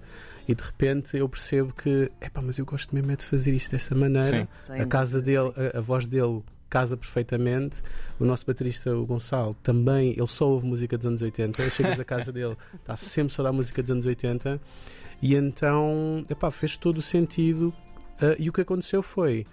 E 0.48 0.54
de 0.54 0.62
repente 0.62 1.16
eu 1.16 1.28
percebo 1.28 1.72
que, 1.72 2.10
epá, 2.20 2.40
mas 2.40 2.58
eu 2.58 2.64
gosto 2.64 2.94
mesmo 2.94 3.10
é 3.10 3.16
de 3.16 3.24
fazer 3.24 3.52
isto 3.52 3.72
desta 3.72 3.94
maneira. 3.94 4.48
Sim. 4.62 4.72
A 4.72 4.86
casa 4.86 5.20
dele, 5.20 5.52
a, 5.74 5.78
a, 5.78 5.80
voz 5.80 6.06
dele 6.06 6.42
casa 6.68 6.96
perfeitamente. 6.96 7.82
O 8.18 8.24
nosso 8.24 8.46
baterista, 8.46 8.94
o 8.96 9.04
Gonçalo, 9.04 9.56
também, 9.62 10.10
ele 10.10 10.26
só 10.26 10.48
ouve 10.48 10.66
música 10.66 10.96
dos 10.96 11.06
anos 11.06 11.22
80. 11.22 11.70
Chegas 11.70 11.98
à 11.98 12.04
casa 12.04 12.32
dele, 12.32 12.56
está 12.74 12.96
sempre 12.96 13.32
só 13.32 13.42
a 13.42 13.46
dar 13.46 13.52
música 13.52 13.82
dos 13.82 13.90
anos 13.90 14.06
80. 14.06 14.60
E 15.20 15.34
então, 15.34 16.22
epá, 16.28 16.50
fez 16.50 16.76
todo 16.76 16.98
o 16.98 17.02
sentido. 17.02 17.74
Uh, 18.20 18.36
e 18.38 18.48
o 18.48 18.52
que 18.52 18.60
aconteceu 18.60 19.02
foi 19.02 19.46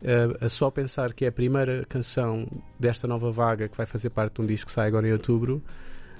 Uh, 0.00 0.44
a 0.44 0.48
só 0.48 0.70
pensar 0.70 1.12
que 1.12 1.24
é 1.24 1.28
a 1.28 1.32
primeira 1.32 1.84
canção 1.88 2.46
desta 2.78 3.08
nova 3.08 3.32
vaga 3.32 3.68
que 3.68 3.76
vai 3.76 3.84
fazer 3.84 4.10
parte 4.10 4.34
de 4.34 4.42
um 4.42 4.46
disco 4.46 4.66
que 4.66 4.72
sai 4.72 4.86
agora 4.86 5.08
em 5.08 5.12
outubro, 5.12 5.60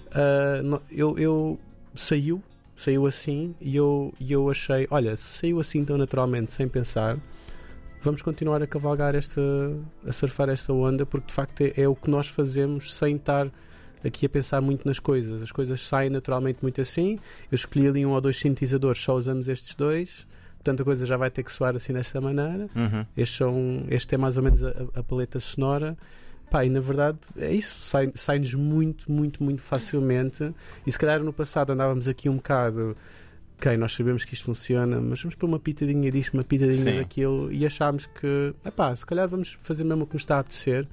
uh, 0.08 0.82
eu, 0.90 1.16
eu, 1.16 1.60
saiu, 1.94 2.42
saiu 2.76 3.06
assim 3.06 3.54
e 3.60 3.76
eu, 3.76 4.12
e 4.18 4.32
eu 4.32 4.50
achei, 4.50 4.88
olha, 4.90 5.16
saiu 5.16 5.60
assim 5.60 5.84
tão 5.84 5.96
naturalmente, 5.96 6.52
sem 6.52 6.66
pensar, 6.66 7.16
vamos 8.00 8.20
continuar 8.20 8.60
a 8.62 8.66
cavalgar 8.66 9.14
esta, 9.14 9.40
a 10.04 10.12
surfar 10.12 10.48
esta 10.48 10.72
onda, 10.72 11.06
porque 11.06 11.28
de 11.28 11.34
facto 11.34 11.60
é, 11.60 11.82
é 11.82 11.88
o 11.88 11.94
que 11.94 12.10
nós 12.10 12.26
fazemos 12.26 12.92
sem 12.92 13.14
estar 13.14 13.48
aqui 14.04 14.26
a 14.26 14.28
pensar 14.28 14.60
muito 14.60 14.86
nas 14.88 14.98
coisas. 14.98 15.40
As 15.40 15.52
coisas 15.52 15.86
saem 15.86 16.10
naturalmente 16.10 16.58
muito 16.62 16.80
assim. 16.80 17.18
Eu 17.50 17.56
escolhi 17.56 17.86
ali 17.86 18.06
um 18.06 18.10
ou 18.10 18.20
dois 18.20 18.38
sintetizadores, 18.38 19.00
só 19.00 19.16
usamos 19.16 19.48
estes 19.48 19.74
dois 19.74 20.26
portanto 20.58 20.82
a 20.82 20.84
coisa 20.84 21.06
já 21.06 21.16
vai 21.16 21.30
ter 21.30 21.42
que 21.42 21.52
soar 21.52 21.74
assim 21.74 21.92
desta 21.92 22.20
maneira. 22.20 22.68
Uhum. 22.74 23.06
Este, 23.16 23.38
são, 23.38 23.84
este 23.88 24.14
é 24.14 24.18
mais 24.18 24.36
ou 24.36 24.42
menos 24.42 24.62
a, 24.62 24.72
a 24.94 25.02
paleta 25.02 25.40
sonora. 25.40 25.96
Pá, 26.50 26.64
e 26.64 26.70
na 26.70 26.80
verdade 26.80 27.18
é 27.36 27.52
isso, 27.52 27.76
sai-nos 27.78 28.20
sai 28.20 28.40
muito, 28.56 29.10
muito, 29.10 29.42
muito 29.42 29.62
facilmente. 29.62 30.52
E 30.86 30.92
se 30.92 30.98
calhar 30.98 31.22
no 31.22 31.32
passado 31.32 31.72
andávamos 31.72 32.08
aqui 32.08 32.28
um 32.28 32.36
bocado. 32.36 32.96
Ok, 33.58 33.76
nós 33.76 33.92
sabemos 33.92 34.24
que 34.24 34.34
isto 34.34 34.44
funciona, 34.44 35.00
mas 35.00 35.20
vamos 35.20 35.34
pôr 35.34 35.48
uma 35.48 35.58
pitadinha 35.58 36.12
disto, 36.12 36.34
uma 36.34 36.44
pitadinha 36.44 36.76
Sim. 36.76 36.96
daquilo 36.98 37.52
e 37.52 37.66
achámos 37.66 38.06
que, 38.06 38.54
epá, 38.64 38.94
se 38.94 39.04
calhar 39.04 39.28
vamos 39.28 39.58
fazer 39.62 39.82
mesmo 39.82 40.04
o 40.04 40.06
que 40.06 40.14
nos 40.14 40.22
está 40.22 40.36
a 40.36 40.40
apetecer. 40.40 40.86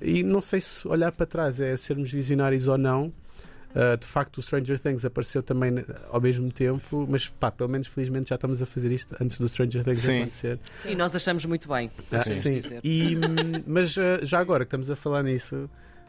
E 0.00 0.22
não 0.22 0.40
sei 0.40 0.60
se 0.60 0.86
olhar 0.86 1.10
para 1.10 1.26
trás 1.26 1.58
é 1.58 1.74
sermos 1.74 2.12
visionários 2.12 2.68
ou 2.68 2.78
não, 2.78 3.12
Uh, 3.76 3.94
de 3.98 4.06
facto, 4.06 4.38
o 4.38 4.42
Stranger 4.42 4.80
Things 4.80 5.04
apareceu 5.04 5.42
também 5.42 5.84
ao 6.08 6.18
mesmo 6.18 6.50
tempo, 6.50 7.06
mas 7.06 7.28
pá, 7.28 7.50
pelo 7.50 7.68
menos 7.68 7.86
felizmente 7.86 8.30
já 8.30 8.36
estamos 8.36 8.62
a 8.62 8.66
fazer 8.66 8.90
isto 8.90 9.14
antes 9.20 9.38
do 9.38 9.46
Stranger 9.46 9.84
Things 9.84 9.98
sim. 9.98 10.16
acontecer. 10.22 10.58
Sim, 10.72 10.90
e 10.92 10.94
nós 10.94 11.14
achamos 11.14 11.44
muito 11.44 11.68
bem. 11.68 11.90
Ah, 12.10 12.22
sim. 12.22 12.34
sim. 12.34 12.60
E, 12.82 13.14
mas 13.66 13.94
uh, 13.98 14.24
já 14.24 14.38
agora 14.38 14.64
que 14.64 14.68
estamos 14.68 14.90
a 14.90 14.96
falar 14.96 15.22
nisso, 15.24 15.68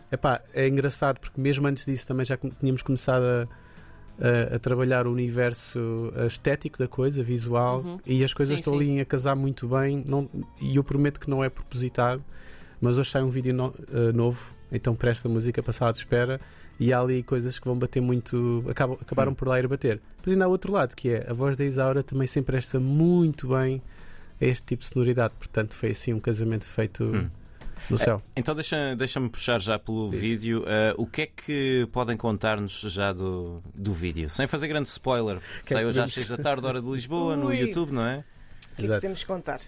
epá, 0.09 0.41
é 0.53 0.65
engraçado 0.65 1.19
porque 1.19 1.41
mesmo 1.41 1.67
antes 1.67 1.83
disso 1.83 2.07
também 2.07 2.25
já 2.25 2.37
tínhamos 2.37 2.81
começado 2.81 3.23
a. 3.23 3.67
A, 4.19 4.55
a, 4.55 4.59
trabalhar 4.59 5.05
o 5.05 5.11
universo 5.11 6.11
estético 6.25 6.79
da 6.79 6.87
coisa, 6.87 7.21
visual, 7.21 7.81
uhum. 7.81 7.99
e 8.03 8.23
as 8.23 8.33
coisas 8.33 8.55
sim, 8.55 8.59
estão 8.61 8.73
sim. 8.73 8.93
ali 8.93 8.99
a 8.99 9.05
casar 9.05 9.35
muito 9.35 9.67
bem. 9.67 10.03
Não, 10.07 10.27
e 10.59 10.75
eu 10.75 10.83
prometo 10.83 11.19
que 11.19 11.29
não 11.29 11.43
é 11.43 11.49
propositado, 11.49 12.25
mas 12.81 12.97
hoje 12.97 13.11
sai 13.11 13.21
um 13.21 13.29
vídeo 13.29 13.53
no, 13.53 13.67
uh, 13.67 14.11
novo, 14.15 14.51
então 14.71 14.95
para 14.95 15.11
esta 15.11 15.29
música 15.29 15.61
passada 15.61 15.91
de 15.91 15.99
espera 15.99 16.39
e 16.79 16.93
há 16.93 16.99
ali 16.99 17.23
coisas 17.23 17.57
que 17.57 17.65
vão 17.65 17.77
bater 17.77 18.01
muito. 18.01 18.63
Acabam, 18.69 18.97
acabaram 19.01 19.33
por 19.33 19.47
lá 19.47 19.59
ir 19.59 19.67
bater. 19.67 19.99
Depois 20.17 20.33
ainda 20.33 20.45
há 20.45 20.47
outro 20.47 20.71
lado, 20.71 20.95
que 20.95 21.09
é 21.09 21.25
a 21.27 21.33
voz 21.33 21.55
da 21.55 21.65
Isaura 21.65 22.03
também 22.03 22.27
se 22.27 22.39
empresta 22.39 22.79
muito 22.79 23.47
bem 23.47 23.81
a 24.39 24.45
este 24.45 24.63
tipo 24.63 24.83
de 24.83 24.89
sonoridade. 24.89 25.33
Portanto, 25.37 25.73
foi 25.73 25.89
assim 25.89 26.13
um 26.13 26.19
casamento 26.19 26.65
feito. 26.65 27.03
Hum. 27.03 27.29
No 27.89 27.97
céu. 27.97 28.21
Eh, 28.35 28.39
então 28.41 28.53
deixa-me 28.53 28.95
deixa 28.97 29.21
puxar 29.29 29.61
já 29.61 29.79
pelo 29.79 30.11
Sim. 30.11 30.17
vídeo. 30.17 30.63
Uh, 30.63 31.01
o 31.01 31.05
que 31.05 31.21
é 31.21 31.25
que 31.27 31.87
podem 31.93 32.17
contar-nos 32.17 32.81
já 32.81 33.13
do, 33.13 33.61
do 33.73 33.93
vídeo? 33.93 34.29
Sem 34.29 34.45
fazer 34.45 34.67
grande 34.67 34.89
spoiler. 34.89 35.39
Que 35.65 35.73
é 35.73 35.77
Saiu 35.77 35.93
já 35.93 36.03
às 36.03 36.11
6 36.11 36.27
da 36.27 36.37
tarde, 36.37 36.65
hora 36.65 36.81
de 36.81 36.89
Lisboa, 36.89 37.35
Ui. 37.35 37.41
no 37.41 37.53
YouTube, 37.53 37.93
não 37.93 38.05
é? 38.05 38.25
O 38.73 38.75
que 38.75 38.83
é 38.83 38.87
que 38.87 38.93
podemos 38.95 39.23
contar? 39.23 39.61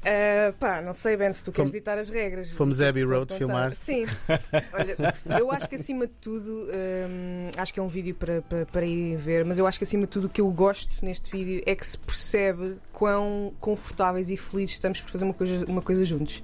Uh, 0.00 0.52
pá, 0.54 0.80
não 0.80 0.94
sei, 0.94 1.14
Ben, 1.14 1.30
se 1.30 1.44
tu 1.44 1.52
queres 1.52 1.70
ditar 1.70 1.98
as 1.98 2.08
regras. 2.08 2.50
Fomos 2.52 2.80
Abbey 2.80 3.04
Road 3.04 3.34
filmar. 3.36 3.74
Sim. 3.74 4.06
Olha, 4.72 5.14
eu 5.38 5.50
acho 5.50 5.68
que 5.68 5.76
acima 5.76 6.06
de 6.06 6.12
tudo, 6.14 6.68
um, 6.68 7.50
acho 7.56 7.74
que 7.74 7.80
é 7.80 7.82
um 7.82 7.88
vídeo 7.88 8.14
para, 8.14 8.40
para, 8.40 8.64
para 8.64 8.86
irem 8.86 9.16
ver, 9.16 9.44
mas 9.44 9.58
eu 9.58 9.66
acho 9.66 9.78
que 9.78 9.84
acima 9.84 10.06
de 10.06 10.08
tudo 10.08 10.26
o 10.26 10.30
que 10.30 10.40
eu 10.40 10.50
gosto 10.50 11.04
neste 11.04 11.30
vídeo 11.30 11.62
é 11.66 11.74
que 11.74 11.86
se 11.86 11.98
percebe 11.98 12.76
quão 13.00 13.50
confortáveis 13.58 14.30
e 14.30 14.36
felizes 14.36 14.74
estamos 14.74 15.00
por 15.00 15.10
fazer 15.10 15.24
uma 15.24 15.32
coisa, 15.32 15.64
uma 15.64 15.80
coisa 15.80 16.04
juntos. 16.04 16.42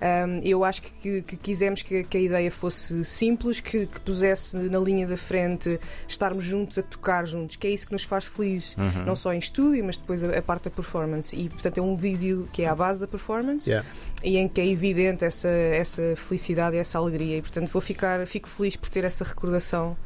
Um, 0.00 0.40
eu 0.44 0.62
acho 0.62 0.80
que, 0.80 1.20
que 1.22 1.36
quisemos 1.36 1.82
que, 1.82 2.04
que, 2.04 2.16
a 2.16 2.20
ideia 2.20 2.48
fosse 2.48 3.04
simples, 3.04 3.60
que, 3.60 3.86
que, 3.86 3.98
pusesse 3.98 4.56
na 4.56 4.78
linha 4.78 5.04
da 5.04 5.16
frente 5.16 5.80
estarmos 6.06 6.44
juntos 6.44 6.78
a 6.78 6.82
tocar 6.82 7.26
juntos, 7.26 7.56
que 7.56 7.66
é 7.66 7.70
isso 7.70 7.88
que 7.88 7.92
nos 7.92 8.04
faz 8.04 8.24
felizes, 8.24 8.76
uhum. 8.76 9.04
não 9.04 9.16
só 9.16 9.32
em 9.32 9.40
estúdio, 9.40 9.84
mas 9.84 9.96
depois 9.96 10.22
a, 10.22 10.38
a 10.38 10.40
parte 10.40 10.66
da 10.66 10.70
performance. 10.70 11.34
E 11.34 11.48
portanto 11.48 11.78
é 11.78 11.82
um 11.82 11.96
vídeo 11.96 12.48
que 12.52 12.62
é 12.62 12.68
à 12.68 12.74
base 12.76 13.00
da 13.00 13.08
performance 13.08 13.68
yeah. 13.68 13.84
e 14.22 14.36
em 14.36 14.46
que 14.46 14.60
é 14.60 14.66
evidente 14.68 15.24
essa, 15.24 15.48
essa 15.48 16.14
felicidade 16.14 16.76
e 16.76 16.78
essa 16.78 16.98
alegria. 16.98 17.38
E 17.38 17.42
portanto 17.42 17.68
vou 17.68 17.82
ficar, 17.82 18.24
fico 18.28 18.48
feliz 18.48 18.76
por 18.76 18.88
ter 18.90 19.02
essa 19.02 19.24
recordação 19.24 19.96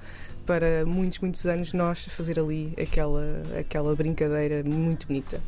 para 0.50 0.84
muitos, 0.84 1.20
muitos 1.20 1.46
anos 1.46 1.72
nós 1.72 2.00
fazer 2.06 2.40
ali 2.40 2.74
aquela, 2.76 3.22
aquela 3.56 3.94
brincadeira 3.94 4.64
muito 4.64 5.06
bonita. 5.06 5.40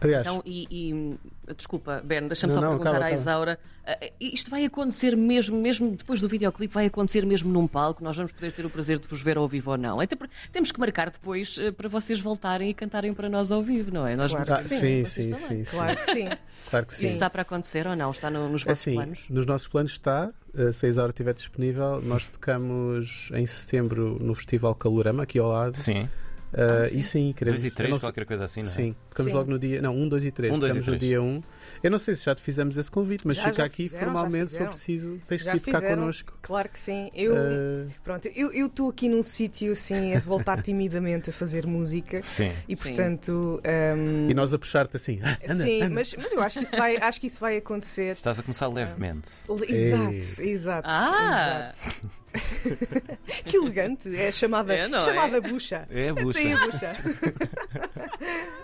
Aliás. 0.00 0.26
Então, 0.26 0.42
e, 0.44 0.66
e 0.70 1.18
desculpa, 1.54 2.00
Ben, 2.04 2.26
deixa-me 2.26 2.52
só 2.52 2.60
não, 2.60 2.70
perguntar 2.70 2.90
acaba, 2.90 3.06
à 3.06 3.12
Isaura. 3.12 3.58
Uh, 3.86 4.12
isto 4.20 4.50
vai 4.50 4.64
acontecer 4.64 5.16
mesmo, 5.16 5.58
mesmo 5.58 5.90
depois 5.96 6.20
do 6.20 6.28
videoclipe, 6.28 6.72
vai 6.72 6.86
acontecer 6.86 7.24
mesmo 7.26 7.50
num 7.50 7.66
palco? 7.66 8.04
Nós 8.04 8.16
vamos 8.16 8.32
poder 8.32 8.52
ter 8.52 8.64
o 8.64 8.70
prazer 8.70 8.98
de 8.98 9.08
vos 9.08 9.22
ver 9.22 9.36
ao 9.36 9.48
vivo 9.48 9.72
ou 9.72 9.76
não? 9.76 10.00
Até 10.00 10.16
temos 10.52 10.70
que 10.70 10.78
marcar 10.78 11.10
depois 11.10 11.56
uh, 11.58 11.72
para 11.72 11.88
vocês 11.88 12.20
voltarem 12.20 12.70
e 12.70 12.74
cantarem 12.74 13.12
para 13.12 13.28
nós 13.28 13.50
ao 13.50 13.62
vivo, 13.62 13.90
não 13.92 14.06
é? 14.06 14.14
Nós 14.14 14.30
claro 14.30 14.52
ah, 14.52 14.58
sim, 14.58 15.04
sim, 15.04 15.34
sim, 15.34 15.64
Claro 15.64 15.96
que 15.96 16.04
sim. 16.04 16.28
claro 16.70 16.86
que 16.86 16.94
sim. 16.94 17.06
Isso 17.06 17.14
está 17.14 17.30
para 17.30 17.42
acontecer 17.42 17.86
ou 17.86 17.96
não? 17.96 18.10
Está 18.10 18.30
no, 18.30 18.48
nos 18.48 18.62
é 18.62 18.68
vossos 18.68 18.82
assim, 18.82 18.94
planos? 18.94 19.26
Nos 19.28 19.46
nossos 19.46 19.68
planos 19.68 19.92
está. 19.92 20.30
Uh, 20.54 20.72
se 20.72 20.86
a 20.86 20.88
Isaura 20.88 21.10
estiver 21.10 21.34
disponível, 21.34 22.00
nós 22.02 22.26
tocamos 22.26 23.30
em 23.34 23.46
setembro 23.46 24.18
no 24.20 24.34
Festival 24.34 24.74
Calorama, 24.74 25.24
aqui 25.24 25.38
ao 25.38 25.48
lado. 25.48 25.76
Sim. 25.76 26.08
Uh, 26.52 26.96
e 26.96 27.02
sim, 27.02 27.34
queremos. 27.36 27.60
2 27.60 27.72
e 27.72 27.74
3, 27.74 27.98
qualquer 28.00 28.24
coisa 28.24 28.44
assim, 28.44 28.60
não 28.60 28.68
é? 28.68 28.72
Sim, 28.72 28.94
tocamos 29.10 29.30
Sim. 29.32 29.36
logo 29.36 29.50
no 29.50 29.58
dia. 29.58 29.82
Não, 29.82 29.94
1, 29.94 30.08
2 30.08 30.24
e 30.24 30.30
3. 30.30 30.54
Um, 30.54 30.58
dois 30.58 30.76
e 30.76 30.78
Tocamos 30.78 30.86
no 30.94 30.98
três. 30.98 31.10
dia 31.10 31.22
1. 31.22 31.42
Eu 31.82 31.90
não 31.90 31.98
sei 31.98 32.16
se 32.16 32.24
já 32.24 32.34
te 32.34 32.40
fizemos 32.42 32.78
esse 32.78 32.90
convite, 32.90 33.26
mas 33.26 33.36
Já, 33.36 33.44
fica 33.44 33.56
já 33.56 33.64
aqui 33.64 33.84
fizeram, 33.84 34.04
formalmente, 34.12 34.52
se 34.52 34.58
for 34.58 34.70
fizeram. 34.70 34.70
preciso, 34.70 35.20
tens 35.28 35.42
Já 35.42 35.50
que 35.52 35.56
ir 35.58 35.60
tocar 35.60 35.82
connosco. 35.82 36.38
Claro 36.40 36.68
que 36.70 36.78
sim. 36.78 37.10
Eu, 37.14 37.34
Uh, 37.34 37.88
pronto, 38.02 38.26
eu 38.34 38.66
estou 38.66 38.88
aqui 38.88 39.08
num 39.08 39.22
sítio 39.22 39.72
assim 39.72 40.14
a 40.14 40.20
voltar 40.20 40.62
timidamente 40.62 41.30
a 41.30 41.32
fazer 41.32 41.66
música 41.66 42.22
Sim. 42.22 42.50
e 42.66 42.74
portanto. 42.74 43.60
um, 43.96 44.30
e 44.30 44.34
nós 44.34 44.52
a 44.54 44.58
puxar-te 44.58 44.96
assim. 44.96 45.20
"Ah, 45.22 45.38
anda, 45.44 45.62
sim, 45.62 45.82
anda." 45.82 45.94
Mas, 45.94 46.14
mas 46.16 46.32
eu 46.32 46.40
acho 46.42 46.58
que, 46.60 46.64
isso 46.64 46.76
vai, 46.76 46.96
acho 46.96 47.20
que 47.20 47.26
isso 47.26 47.40
vai 47.40 47.56
acontecer. 47.58 48.12
Estás 48.12 48.38
a 48.38 48.42
começar 48.42 48.68
levemente. 48.68 49.28
Exato, 49.68 50.40
exato. 50.42 50.88
Ah! 50.88 51.72
exato. 51.74 52.17
Que 53.44 53.56
elegante. 53.56 54.14
É 54.14 54.28
a 54.28 54.32
chamada, 54.32 54.74
É, 54.74 54.88
não 54.88 54.98
é? 54.98 55.00
chamada 55.00 55.40
bucha. 55.40 55.86
É 55.90 56.08
a 56.10 56.14
bucha. 56.14 56.38
Tem 56.38 56.52
a 56.54 56.66
bucha. 56.66 56.96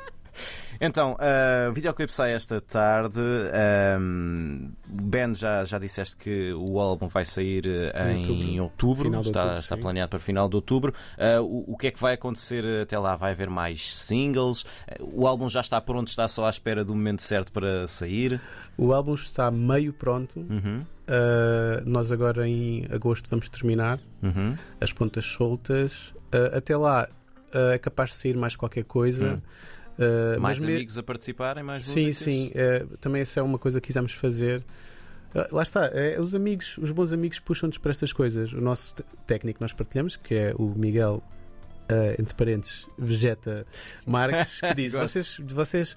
Então, 0.81 1.13
uh, 1.13 1.71
o 1.71 1.73
videoclipe 1.73 2.13
sai 2.13 2.33
esta 2.33 2.61
tarde. 2.61 3.21
Um, 4.01 4.73
ben, 4.87 5.35
já, 5.35 5.65
já 5.65 5.79
disseste 5.79 6.17
que 6.17 6.53
o 6.53 6.79
álbum 6.81 7.09
vai 7.09 7.25
sair 7.25 7.65
uh, 7.67 8.11
Em 8.11 8.55
em 8.55 8.61
outubro, 8.61 9.09
de 9.11 9.17
está, 9.19 9.41
outubro, 9.43 9.61
está 9.61 9.77
planeado 9.77 10.11
para 10.11 10.19
final 10.19 10.49
de 10.49 10.57
outubro. 10.57 10.93
Uh, 11.17 11.43
o, 11.43 11.75
o 11.75 11.77
que 11.77 11.87
é 11.87 11.91
que 11.91 12.01
vai 12.01 12.15
acontecer 12.15 12.65
até 12.83 12.99
lá? 12.99 13.17
Vai 13.17 13.33
haver 13.33 13.49
mais 13.49 13.95
singles? 13.95 14.63
Uh, 15.01 15.23
o 15.23 15.27
álbum 15.27 15.49
já 15.49 15.61
está 15.61 15.81
pronto, 15.81 16.09
está 16.09 16.27
só 16.29 16.47
à 16.47 16.51
espera 16.51 16.85
do 16.85 16.95
momento 16.95 17.23
certo 17.23 17.53
para 17.53 17.87
sair. 17.87 18.41
O 18.77 18.93
álbum 18.93 19.15
está 19.15 19.51
meio 19.51 19.93
pronto. 19.93 20.41
Uhum, 20.41 20.85
Uh, 21.07 21.83
nós 21.85 22.11
agora 22.11 22.49
em 22.49 22.87
agosto 22.91 23.29
vamos 23.29 23.49
terminar 23.49 24.01
uhum. 24.23 24.57
as 24.81 24.93
pontas 24.93 25.25
soltas. 25.25 26.15
Uh, 26.33 26.57
até 26.57 26.77
lá 26.77 27.09
uh, 27.55 27.73
é 27.73 27.79
capaz 27.79 28.11
de 28.11 28.17
sair 28.17 28.37
mais 28.37 28.57
qualquer 28.57 28.85
coisa. 28.85 29.35
Hum. 29.35 29.41
Mais 30.41 30.59
mas 30.59 30.63
me- 30.63 30.75
amigos 30.75 30.99
a 30.99 31.03
participarem, 31.05 31.63
mais 31.63 31.87
Sim, 31.87 32.07
músicas? 32.07 32.17
sim. 32.17 32.51
uh, 32.51 32.97
também 32.97 33.23
essa 33.23 33.39
é 33.39 33.43
uma 33.43 33.59
coisa 33.59 33.81
que 33.81 33.87
quisemos 33.87 34.13
fazer. 34.13 34.65
Lá 35.51 35.63
está, 35.63 35.87
é, 35.87 36.21
os 36.21 36.33
amigos, 36.33 36.79
os 36.79 36.93
bons 36.93 37.13
amigos 37.13 37.41
puxam-nos 37.41 37.77
para 37.77 37.91
estas 37.91 38.13
coisas. 38.13 38.53
O 38.53 38.61
nosso 38.61 38.95
técnico 39.27 39.59
que 39.59 39.63
nós 39.63 39.73
partilhamos, 39.73 40.15
que 40.15 40.33
é 40.33 40.55
o 40.57 40.69
Miguel, 40.77 41.21
uh, 41.91 42.21
entre 42.21 42.35
parentes, 42.35 42.87
Vegeta 42.99 43.67
Marques, 44.07 44.61
que 44.61 44.75
diz: 44.75 44.93
vocês, 44.93 45.41
vocês 45.45 45.97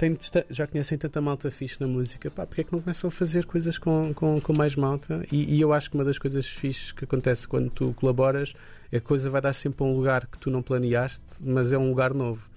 têm 0.00 0.16
já 0.48 0.66
conhecem 0.66 0.96
tanta 0.96 1.20
malta 1.20 1.50
fixe 1.50 1.78
na 1.78 1.86
música, 1.86 2.30
pá, 2.30 2.46
porque 2.46 2.62
é 2.62 2.64
que 2.64 2.72
não 2.72 2.80
começam 2.80 3.08
a 3.08 3.10
fazer 3.10 3.44
coisas 3.44 3.76
com, 3.76 4.14
com, 4.14 4.40
com 4.40 4.52
mais 4.54 4.74
malta? 4.74 5.22
E, 5.30 5.56
e 5.56 5.60
eu 5.60 5.74
acho 5.74 5.90
que 5.90 5.96
uma 5.96 6.04
das 6.04 6.18
coisas 6.18 6.46
fixes 6.46 6.90
que 6.90 7.04
acontece 7.04 7.46
quando 7.46 7.68
tu 7.68 7.92
colaboras 7.92 8.54
é 8.86 8.92
que 8.92 8.96
a 8.96 9.00
coisa 9.00 9.28
vai 9.28 9.42
dar 9.42 9.52
sempre 9.52 9.84
a 9.84 9.86
um 9.86 9.94
lugar 9.94 10.26
que 10.26 10.38
tu 10.38 10.50
não 10.50 10.62
planeaste, 10.62 11.22
mas 11.38 11.72
é 11.72 11.78
um 11.78 11.90
lugar 11.90 12.14
novo. 12.14 12.48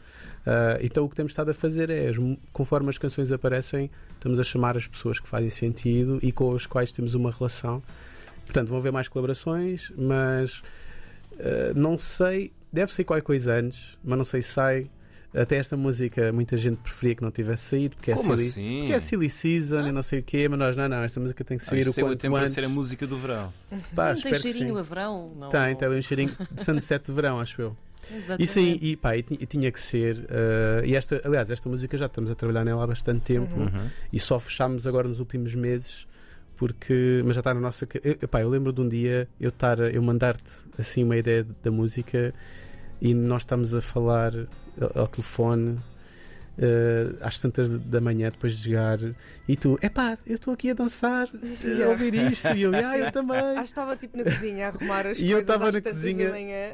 Uh, 0.48 0.80
então 0.82 1.04
o 1.04 1.10
que 1.10 1.16
temos 1.16 1.34
estado 1.34 1.52
a 1.52 1.54
fazer 1.54 1.90
é, 1.90 2.12
conforme 2.54 2.90
as 2.90 2.98
canções 2.98 3.32
aparecem, 3.32 3.92
estamos 4.14 4.40
a 4.40 4.44
chamar 4.44 4.78
as 4.78 4.88
pessoas 4.88 5.20
que 5.20 5.28
fazem 5.28 5.50
sentido 5.50 6.20
e 6.22 6.32
com 6.32 6.56
as 6.56 6.66
quais 6.66 6.94
temos 6.94 7.14
uma 7.14 7.30
relação. 7.30 7.84
Portanto, 8.46 8.70
vão 8.70 8.78
haver 8.78 8.92
mais 8.92 9.10
colaborações, 9.10 9.92
mas 9.98 10.60
uh, 11.34 11.74
não 11.76 11.98
sei, 11.98 12.54
deve 12.72 12.94
ser 12.94 13.04
qualquer 13.04 13.24
coisa 13.24 13.54
antes, 13.54 13.98
mas 14.02 14.18
não 14.18 14.26
sei 14.26 14.42
se 14.42 14.50
sai. 14.50 14.90
Até 15.36 15.56
esta 15.58 15.76
música 15.76 16.32
muita 16.32 16.56
gente 16.58 16.78
preferia 16.84 17.16
que 17.16 17.24
não 17.24 17.32
tivesse 17.32 17.64
saído, 17.64 17.96
porque 17.96 18.12
é, 18.12 18.14
Como 18.14 18.38
silly, 18.38 18.50
assim? 18.50 18.78
porque 18.82 18.94
é 18.94 19.00
silly 19.00 19.30
season 19.30 19.88
e 19.88 19.92
não 19.92 20.04
sei 20.04 20.20
o 20.20 20.24
quê, 20.24 20.48
mas 20.48 20.60
nós 20.60 20.78
não, 20.78 20.88
não, 20.88 20.98
esta 21.04 21.20
música 21.20 21.44
tem 21.44 21.58
que 21.58 21.64
sair 21.64 21.84
Ah, 21.86 21.90
o 21.90 22.00
é 22.00 22.04
quanto 22.04 22.20
tempo 22.20 22.36
antes. 22.36 22.52
ser 22.52 22.64
a 22.66 22.70
música 22.70 23.08
do 23.08 23.18
verão. 23.18 23.52
Pá, 23.96 24.16
Sim, 24.16 24.22
tem 24.24 24.36
cheirinho 24.36 24.78
a 24.78 24.82
verão? 24.84 25.34
Não... 25.36 25.50
Tem, 25.50 25.76
tem 25.76 25.88
um 25.90 26.02
cheirinho 26.02 26.36
de 26.52 26.64
sunset 26.64 27.06
de 27.06 27.12
verão, 27.12 27.40
acho 27.40 27.62
eu. 27.62 27.78
Exatamente. 28.12 28.44
E 28.44 28.48
sim, 28.48 28.78
e, 28.82 28.96
pá, 28.98 29.16
e, 29.18 29.26
e 29.32 29.46
tinha 29.46 29.72
que 29.72 29.80
ser. 29.80 30.26
eh, 30.30 30.84
e 30.86 30.96
esta, 30.96 31.22
aliás, 31.26 31.50
esta 31.50 31.68
música 31.70 31.98
já 31.98 32.06
estamos 32.08 32.30
a 32.30 32.36
trabalhar 32.36 32.64
nela 32.66 32.84
há 32.84 32.88
bastante 32.88 33.22
tempo 33.22 33.56
Uhum. 33.60 33.90
e 34.12 34.20
só 34.20 34.40
fechámos 34.40 34.86
agora 34.86 35.08
nos 35.08 35.20
últimos 35.20 35.56
meses. 35.56 36.06
Porque, 36.56 37.22
mas 37.26 37.36
já 37.36 37.40
está 37.40 37.54
na 37.54 37.60
nossa. 37.60 37.88
Eu, 38.04 38.28
pá, 38.28 38.42
eu 38.42 38.50
lembro 38.50 38.72
de 38.72 38.80
um 38.82 38.88
dia 38.88 39.28
eu, 39.40 39.50
estar, 39.50 39.80
eu 39.80 40.02
mandar-te 40.04 40.52
assim 40.78 41.04
uma 41.04 41.18
ideia 41.18 41.46
da 41.64 41.72
música 41.72 42.34
e 43.04 43.14
nós 43.14 43.42
estamos 43.44 43.76
a 43.76 43.82
falar 43.82 44.32
ao, 44.80 45.02
ao 45.02 45.08
telefone 45.08 45.78
eh, 46.58 47.08
às 47.20 47.38
tantas 47.40 47.68
da 47.68 48.00
manhã 48.00 48.30
depois 48.30 48.56
de 48.58 48.70
jogar 48.70 49.00
e 49.48 49.56
tu, 49.58 49.78
epá, 49.82 50.18
eu 50.26 50.36
estou 50.36 50.54
aqui 50.54 50.70
a 50.70 50.74
dançar, 50.74 51.28
a 51.34 51.68
Yeah. 51.68 51.88
ouvir 51.90 52.14
isto 52.14 52.48
e 52.56 52.62
eu, 52.62 52.72
ah, 52.74 52.98
eu 52.98 53.12
também. 53.12 53.38
Acho 53.40 53.56
que 53.56 53.62
estava 53.64 53.96
tipo 53.98 54.18
na 54.18 54.24
cozinha 54.24 54.68
a 54.68 54.70
arrumar 54.70 55.08
as 55.08 55.18
E 55.22 55.26
eu 55.32 55.38
coisas 55.38 55.42
estava 55.42 55.68
às 55.68 55.74
na 55.74 55.82
tantas 55.82 55.96
cozinha. 55.96 56.28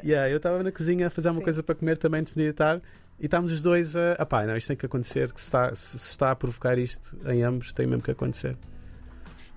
Yeah, 0.04 0.30
eu 0.30 0.36
estava 0.36 0.62
na 0.62 0.70
cozinha 0.70 1.06
a 1.06 1.10
fazer 1.10 1.32
Sim. 1.32 1.40
coisa 1.40 1.62
para 1.62 1.74
comer 1.74 1.98
também 1.98 2.20
antes 2.20 2.32
de 2.34 2.38
meditar 2.38 2.80
e 3.18 3.24
estávamos 3.24 3.52
os 3.52 3.60
dois 3.60 3.96
a. 3.96 4.24
Pá, 4.26 4.46
não, 4.46 4.56
isto 4.56 4.68
tem 4.68 4.76
que 4.76 4.86
acontecer. 4.86 5.32
Que 5.32 5.40
se, 5.40 5.46
está, 5.48 5.74
se, 5.74 5.98
se 5.98 6.10
está 6.10 6.30
a 6.30 6.36
provocar 6.36 6.78
isto 6.78 7.16
em 7.26 7.42
ambos, 7.42 7.72
tem 7.72 7.86
mesmo 7.86 8.02
que 8.02 8.10
acontecer. 8.10 8.56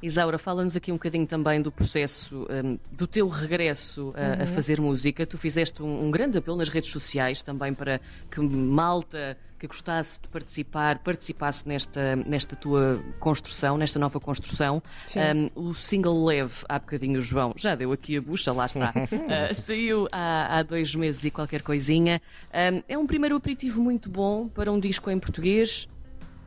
Isaura, 0.03 0.37
fala-nos 0.37 0.75
aqui 0.75 0.91
um 0.91 0.95
bocadinho 0.95 1.25
também 1.25 1.61
do 1.61 1.71
processo, 1.71 2.45
hum, 2.51 2.77
do 2.91 3.07
teu 3.07 3.29
regresso 3.29 4.13
a, 4.17 4.43
a 4.43 4.47
fazer 4.47 4.81
música. 4.81 5.25
Tu 5.25 5.37
fizeste 5.37 5.81
um, 5.81 6.07
um 6.07 6.11
grande 6.11 6.37
apelo 6.37 6.57
nas 6.57 6.67
redes 6.67 6.91
sociais 6.91 7.41
também 7.41 7.73
para 7.73 8.01
que 8.29 8.41
malta 8.41 9.37
que 9.57 9.67
gostasse 9.67 10.19
de 10.21 10.27
participar, 10.27 10.99
participasse 10.99 11.65
nesta, 11.65 12.17
nesta 12.17 12.53
tua 12.53 13.01
construção, 13.17 13.77
nesta 13.77 13.97
nova 13.97 14.19
construção. 14.19 14.83
Hum, 15.15 15.49
o 15.55 15.73
single 15.73 16.25
Leve, 16.25 16.65
há 16.67 16.77
bocadinho 16.77 17.19
o 17.19 17.21
João, 17.21 17.53
já 17.55 17.73
deu 17.73 17.93
aqui 17.93 18.17
a 18.17 18.21
bucha, 18.21 18.51
lá 18.51 18.65
está. 18.65 18.93
Ah, 18.93 19.53
saiu 19.55 20.05
há, 20.11 20.57
há 20.57 20.63
dois 20.63 20.93
meses 20.93 21.23
e 21.23 21.31
qualquer 21.31 21.61
coisinha. 21.61 22.21
Hum, 22.53 22.83
é 22.89 22.97
um 22.97 23.07
primeiro 23.07 23.37
aperitivo 23.37 23.81
muito 23.81 24.09
bom 24.09 24.49
para 24.49 24.69
um 24.69 24.81
disco 24.81 25.09
em 25.09 25.17
português. 25.17 25.87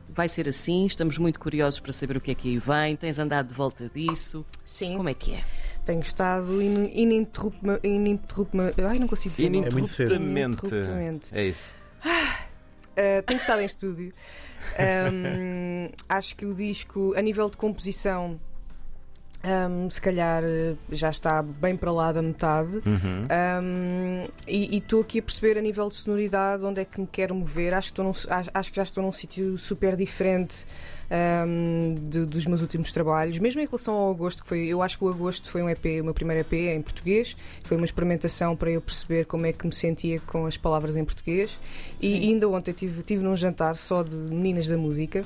Vai 0.09 0.27
ser 0.27 0.47
assim, 0.49 0.85
estamos 0.85 1.17
muito 1.17 1.39
curiosos 1.39 1.79
para 1.79 1.91
saber 1.93 2.17
o 2.17 2.21
que 2.21 2.31
é 2.31 2.35
que 2.35 2.49
aí 2.49 2.57
vem. 2.57 2.95
Tens 2.95 3.19
andado 3.19 3.49
de 3.49 3.53
volta 3.53 3.89
disso. 3.93 4.45
Sim, 4.63 4.97
Como 4.97 5.09
é 5.09 5.13
que 5.13 5.33
é? 5.33 5.43
tenho 5.85 6.01
estado 6.01 6.61
in- 6.61 6.89
ininterruptamente. 6.93 7.87
ininterruptamente- 7.87 8.81
Ai, 8.81 8.99
não 8.99 9.07
consigo 9.07 9.35
dizer. 9.35 9.43
É. 9.45 10.15
Ininterruptamente. 10.15 11.27
É 11.31 11.45
isso. 11.45 11.75
Uh, 12.03 13.21
tenho 13.25 13.37
estado 13.39 13.61
em 13.61 13.65
estúdio. 13.65 14.13
Um, 14.77 15.89
acho 16.09 16.35
que 16.35 16.45
o 16.45 16.53
disco, 16.53 17.13
a 17.15 17.21
nível 17.21 17.49
de 17.49 17.55
composição, 17.55 18.37
um, 19.43 19.89
se 19.89 20.01
calhar 20.01 20.43
uh, 20.43 20.77
já 20.91 21.09
está 21.09 21.41
bem 21.41 21.75
para 21.77 21.91
lá 21.91 22.11
da 22.11 22.21
metade. 22.21 22.77
Uhum. 22.85 23.23
Um, 23.63 24.27
e 24.47 24.77
estou 24.77 25.01
aqui 25.01 25.19
a 25.19 25.21
perceber 25.21 25.57
a 25.57 25.61
nível 25.61 25.87
de 25.89 25.95
sonoridade 25.95 26.63
onde 26.65 26.81
é 26.81 26.85
que 26.85 26.99
me 26.99 27.07
quero 27.07 27.33
mover. 27.35 27.73
Acho 27.73 27.93
que, 27.93 28.01
num- 28.01 28.09
acho, 28.11 28.49
acho 28.53 28.71
que 28.71 28.75
já 28.77 28.83
estou 28.83 29.03
num 29.03 29.11
sítio 29.11 29.57
super 29.57 29.95
diferente 29.95 30.65
um, 31.11 31.95
de- 31.95 32.25
dos 32.25 32.45
meus 32.45 32.61
últimos 32.61 32.91
trabalhos. 32.91 33.39
Mesmo 33.39 33.61
em 33.61 33.65
relação 33.65 33.93
ao 33.93 34.11
Agosto, 34.11 34.43
que 34.43 34.49
foi, 34.49 34.67
eu 34.67 34.81
acho 34.81 34.97
que 34.97 35.05
o 35.05 35.09
Agosto 35.09 35.49
foi 35.49 35.61
um 35.61 35.69
EP, 35.69 35.85
o 36.01 36.03
meu 36.05 36.13
primeiro 36.13 36.41
EP 36.41 36.53
em 36.53 36.81
português. 36.81 37.35
Foi 37.63 37.77
uma 37.77 37.85
experimentação 37.85 38.55
para 38.55 38.69
eu 38.71 38.81
perceber 38.81 39.25
como 39.25 39.45
é 39.45 39.53
que 39.53 39.65
me 39.65 39.73
sentia 39.73 40.19
com 40.21 40.45
as 40.45 40.57
palavras 40.57 40.95
em 40.97 41.05
português. 41.05 41.59
E 42.01 42.13
ainda 42.29 42.47
ontem 42.49 42.73
tive, 42.73 43.01
tive 43.03 43.23
num 43.23 43.35
jantar 43.35 43.75
só 43.75 44.03
de 44.03 44.15
meninas 44.15 44.67
da 44.67 44.77
música. 44.77 45.23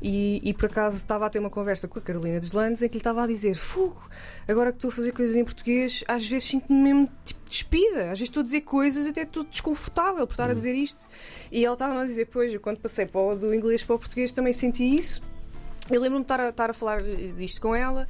E, 0.00 0.40
e 0.44 0.54
por 0.54 0.66
acaso 0.66 0.96
estava 0.96 1.26
a 1.26 1.30
ter 1.30 1.40
uma 1.40 1.50
conversa 1.50 1.88
com 1.88 1.98
a 1.98 2.02
Carolina 2.02 2.38
Deslandes 2.38 2.80
em 2.82 2.88
que 2.88 2.94
lhe 2.94 3.00
estava 3.00 3.24
a 3.24 3.26
dizer: 3.26 3.54
Fogo, 3.54 4.00
agora 4.46 4.70
que 4.70 4.78
estou 4.78 4.90
a 4.90 4.92
fazer 4.92 5.10
coisas 5.12 5.34
em 5.34 5.42
português, 5.44 6.04
às 6.06 6.24
vezes 6.26 6.48
sinto-me 6.48 6.80
mesmo 6.80 7.08
tipo 7.24 7.37
despida. 7.48 8.04
Às 8.04 8.18
vezes 8.18 8.22
estou 8.22 8.40
a 8.40 8.44
dizer 8.44 8.60
coisas 8.62 9.06
até 9.06 9.22
estou 9.22 9.44
desconfortável 9.44 10.26
por 10.26 10.32
estar 10.34 10.50
a 10.50 10.54
dizer 10.54 10.74
isto. 10.74 11.06
E 11.50 11.64
ela 11.64 11.74
estava 11.74 12.00
a 12.00 12.04
dizer: 12.04 12.26
Pois, 12.26 12.52
eu 12.52 12.60
quando 12.60 12.78
passei 12.78 13.06
para 13.06 13.20
o, 13.20 13.34
do 13.34 13.54
inglês 13.54 13.82
para 13.82 13.96
o 13.96 13.98
português 13.98 14.32
também 14.32 14.52
senti 14.52 14.84
isso. 14.84 15.22
Eu 15.90 16.00
lembro-me 16.00 16.24
de 16.24 16.24
estar 16.24 16.40
a, 16.40 16.48
estar 16.50 16.70
a 16.70 16.74
falar 16.74 17.02
disto 17.02 17.60
com 17.60 17.74
ela. 17.74 18.06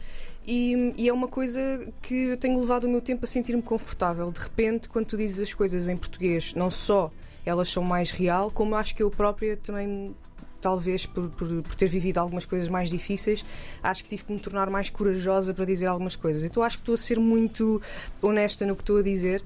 E, 0.47 0.95
e 0.97 1.09
é 1.09 1.13
uma 1.13 1.29
coisa 1.29 1.61
que 2.01 2.15
eu 2.31 2.37
tenho 2.37 2.59
levado 2.59 2.85
o 2.85 2.89
meu 2.89 3.01
tempo 3.01 3.25
a 3.25 3.29
sentir-me 3.29 3.63
confortável. 3.63 4.33
De 4.33 4.41
repente, 4.41 4.89
quando 4.89 5.07
tu 5.07 5.17
dizes 5.17 5.41
as 5.41 5.55
coisas 5.55 5.89
em 5.89 5.97
português, 5.97 6.55
não 6.55 6.71
só 6.71 7.11
elas 7.45 7.71
são 7.71 7.83
mais 7.83 8.11
real, 8.11 8.51
como 8.51 8.75
acho 8.75 8.95
que 8.95 9.03
eu 9.03 9.11
própria 9.11 9.57
também 9.57 10.15
talvez 10.61 11.07
por, 11.07 11.29
por, 11.31 11.49
por 11.63 11.75
ter 11.75 11.89
vivido 11.89 12.19
algumas 12.19 12.45
coisas 12.45 12.69
mais 12.69 12.91
difíceis, 12.91 13.45
acho 13.83 14.03
que 14.03 14.11
tive 14.11 14.25
que 14.25 14.33
me 14.33 14.39
tornar 14.41 14.69
mais 14.71 14.91
corajosa 14.91 15.55
para 15.55 15.65
dizer 15.65 15.87
algumas 15.87 16.17
coisas. 16.17 16.43
Então 16.45 16.63
acho 16.63 16.79
que 16.79 16.83
estou 16.83 16.95
a 16.95 16.99
ser 16.99 17.19
muito 17.21 17.81
honesta 18.23 18.67
no 18.67 18.75
que 18.77 18.83
estou 18.83 18.99
a 18.99 19.03
dizer 19.03 19.43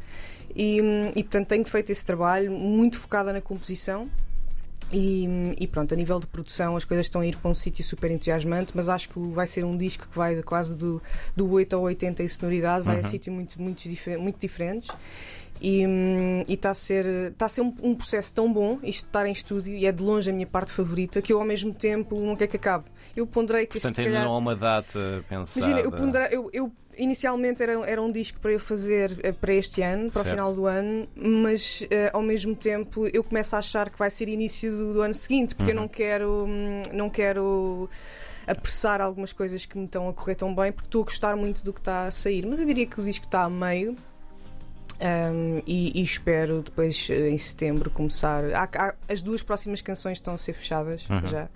e, 0.54 0.78
e 1.14 1.22
portanto 1.22 1.48
tenho 1.48 1.64
feito 1.64 1.90
esse 1.90 2.04
trabalho 2.04 2.50
muito 2.50 2.98
focada 2.98 3.32
na 3.32 3.40
composição. 3.40 4.08
E, 4.94 5.26
e 5.58 5.66
pronto, 5.66 5.94
a 5.94 5.96
nível 5.96 6.20
de 6.20 6.26
produção 6.26 6.76
as 6.76 6.84
coisas 6.84 7.06
estão 7.06 7.22
a 7.22 7.26
ir 7.26 7.34
para 7.36 7.50
um 7.50 7.54
sítio 7.54 7.82
super 7.82 8.10
entusiasmante, 8.10 8.72
mas 8.74 8.90
acho 8.90 9.08
que 9.08 9.18
vai 9.18 9.46
ser 9.46 9.64
um 9.64 9.74
disco 9.74 10.06
que 10.06 10.14
vai 10.14 10.36
de 10.36 10.42
quase 10.42 10.76
do, 10.76 11.00
do 11.34 11.50
8 11.50 11.74
ao 11.74 11.82
80 11.82 12.22
em 12.22 12.28
sonoridade, 12.28 12.84
vai 12.84 12.96
a 12.96 12.98
Uhum. 12.98 13.04
sítio 13.04 13.32
muito, 13.32 13.60
muito, 13.62 13.88
difer- 13.88 14.18
muito 14.18 14.38
diferentes. 14.38 14.90
E 15.64 15.86
hum, 15.86 16.42
está 16.48 16.70
a 16.70 16.74
ser, 16.74 17.32
tá 17.38 17.46
a 17.46 17.48
ser 17.48 17.60
um, 17.60 17.72
um 17.80 17.94
processo 17.94 18.32
tão 18.32 18.52
bom, 18.52 18.80
isto 18.82 19.02
de 19.02 19.06
estar 19.08 19.24
em 19.26 19.30
estúdio, 19.32 19.72
e 19.74 19.86
é 19.86 19.92
de 19.92 20.02
longe 20.02 20.28
a 20.28 20.32
minha 20.32 20.46
parte 20.46 20.72
favorita, 20.72 21.22
que 21.22 21.32
eu 21.32 21.38
ao 21.38 21.44
mesmo 21.46 21.72
tempo 21.72 22.18
não 22.20 22.34
quero 22.34 22.50
que 22.50 22.56
acabe. 22.56 22.86
Eu 23.14 23.26
ponderei 23.28 23.64
que 23.66 23.74
Portanto, 23.78 24.00
ainda 24.00 24.10
calhar- 24.10 24.24
não 24.26 24.34
há 24.34 24.38
uma 24.38 24.56
data 24.56 24.98
pensada. 25.28 25.64
Imagina, 25.66 25.80
eu, 25.86 25.92
ponderei- 25.92 26.28
eu- 26.36 26.50
eu 26.52 26.72
inicialmente 26.98 27.62
era, 27.62 27.72
era 27.88 28.02
um 28.02 28.10
disco 28.10 28.40
para 28.40 28.50
eu 28.52 28.58
fazer 28.58 29.16
eh, 29.22 29.30
para 29.32 29.54
este 29.54 29.80
ano, 29.82 30.10
para 30.10 30.22
Certo. 30.22 30.26
o 30.26 30.30
final 30.30 30.52
do 30.54 30.66
ano, 30.66 31.06
mas 31.14 31.86
eh, 31.90 32.10
ao 32.12 32.22
mesmo 32.22 32.56
tempo 32.56 33.06
eu 33.12 33.22
começo 33.22 33.54
a 33.54 33.60
achar 33.60 33.88
que 33.88 33.96
vai 33.98 34.10
ser 34.10 34.28
início 34.28 34.70
do, 34.76 34.94
do 34.94 35.00
ano 35.02 35.14
seguinte, 35.14 35.54
porque 35.54 35.70
eu 35.70 35.76
Uhum. 35.76 35.82
não 35.82 35.88
quero, 35.88 36.44
hum, 36.48 36.82
não 36.92 37.08
quero 37.08 37.88
apressar 38.46 39.00
algumas 39.00 39.32
coisas 39.32 39.64
que 39.64 39.78
me 39.78 39.84
estão 39.84 40.08
a 40.08 40.12
correr 40.12 40.34
tão 40.34 40.52
bem, 40.54 40.72
porque 40.72 40.88
estou 40.88 41.02
a 41.02 41.04
gostar 41.04 41.36
muito 41.36 41.62
do 41.62 41.72
que 41.72 41.80
está 41.80 42.06
a 42.06 42.10
sair. 42.10 42.44
Mas 42.46 42.58
eu 42.58 42.66
diria 42.66 42.84
que 42.86 43.00
o 43.00 43.04
disco 43.04 43.24
está 43.26 43.42
a 43.44 43.50
meio. 43.50 43.96
Hum, 45.02 45.62
e, 45.66 46.00
e 46.00 46.02
espero 46.04 46.62
depois 46.62 47.08
eh, 47.10 47.28
em 47.30 47.38
setembro 47.38 47.90
começar. 47.90 48.44
há- 48.54 48.68
há- 48.74 48.94
as 49.08 49.20
duas 49.22 49.42
próximas 49.42 49.80
canções 49.80 50.18
estão 50.18 50.34
a 50.34 50.38
ser 50.38 50.52
fechadas 50.52 51.06
Uhum. 51.08 51.26
já 51.26 51.48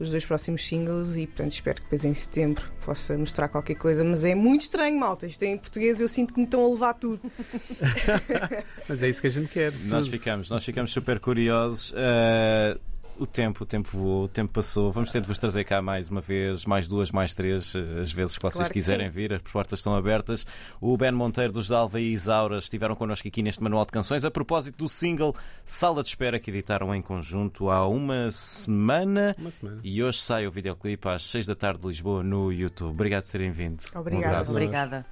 os 0.00 0.10
dois 0.10 0.24
próximos 0.24 0.66
singles 0.66 1.14
e 1.14 1.24
portanto 1.24 1.52
espero 1.52 1.76
que 1.76 1.82
depois 1.82 2.04
em 2.04 2.12
setembro 2.12 2.64
possa 2.84 3.16
mostrar 3.16 3.46
qualquer 3.48 3.76
coisa, 3.76 4.02
mas 4.02 4.24
é 4.24 4.34
muito 4.34 4.62
estranho, 4.62 4.98
malta. 4.98 5.24
Isto 5.24 5.44
é 5.44 5.46
em 5.48 5.56
português, 5.58 6.00
eu 6.00 6.08
sinto 6.08 6.34
que 6.34 6.40
me 6.40 6.46
estão 6.46 6.64
a 6.64 6.68
levar 6.68 6.94
tudo. 6.94 7.20
Mas 8.88 9.02
é 9.02 9.08
isso 9.08 9.20
que 9.20 9.28
a 9.28 9.30
gente 9.30 9.48
quer. 9.48 9.72
Nós 9.84 10.06
tudo. 10.06 10.18
ficamos, 10.18 10.50
nós 10.50 10.64
ficamos 10.64 10.92
super 10.92 11.20
curiosos. 11.20 11.92
Uh, 11.92 12.78
o 13.18 13.26
tempo, 13.26 13.62
o 13.62 13.66
tempo 13.66 13.88
voou, 13.88 14.24
o 14.24 14.28
tempo 14.28 14.52
passou. 14.52 14.90
Vamos 14.90 15.12
ter 15.12 15.20
de 15.20 15.28
vos 15.28 15.38
trazer 15.38 15.64
cá 15.64 15.80
mais 15.80 16.08
uma 16.08 16.20
vez, 16.20 16.64
mais 16.64 16.88
duas, 16.88 17.10
mais 17.12 17.34
três, 17.34 17.74
uh, 17.74 18.00
as 18.02 18.12
vezes 18.12 18.36
que 18.36 18.42
vocês 18.42 18.54
Claro 18.54 18.68
que 18.68 18.74
quiserem 18.74 19.06
sim. 19.06 19.12
vir, 19.14 19.32
as 19.32 19.42
portas 19.42 19.78
estão 19.80 19.94
abertas. 19.94 20.46
O 20.80 20.96
Ben 20.96 21.12
Monteiro 21.12 21.52
dos 21.52 21.68
Dalva 21.68 22.00
e 22.00 22.12
Isaura 22.12 22.58
estiveram 22.58 22.94
connosco 22.94 23.26
aqui 23.28 23.42
neste 23.42 23.62
Manual 23.62 23.84
de 23.84 23.92
Canções 23.92 24.24
a 24.24 24.30
propósito 24.30 24.78
do 24.78 24.88
single 24.88 25.34
Sala 25.64 26.02
de 26.02 26.08
Espera 26.08 26.38
que 26.38 26.50
editaram 26.50 26.94
em 26.94 27.02
conjunto 27.02 27.70
há 27.70 27.86
uma 27.86 28.30
semana. 28.30 29.34
Uma 29.38 29.50
semana. 29.50 29.80
E 29.82 30.02
hoje 30.02 30.18
sai 30.18 30.46
o 30.46 30.50
videoclipe 30.50 31.08
às 31.08 31.22
6 31.24 31.46
da 31.46 31.54
tarde 31.54 31.80
de 31.80 31.86
Lisboa 31.86 32.22
no 32.22 32.52
YouTube. 32.52 32.90
Obrigado 32.90 33.24
por 33.24 33.32
terem 33.32 33.50
vindo. 33.50 33.82
Um 33.94 34.00
Obrigada. 34.00 34.26
abraço. 34.26 34.52
Obrigada. 34.52 35.02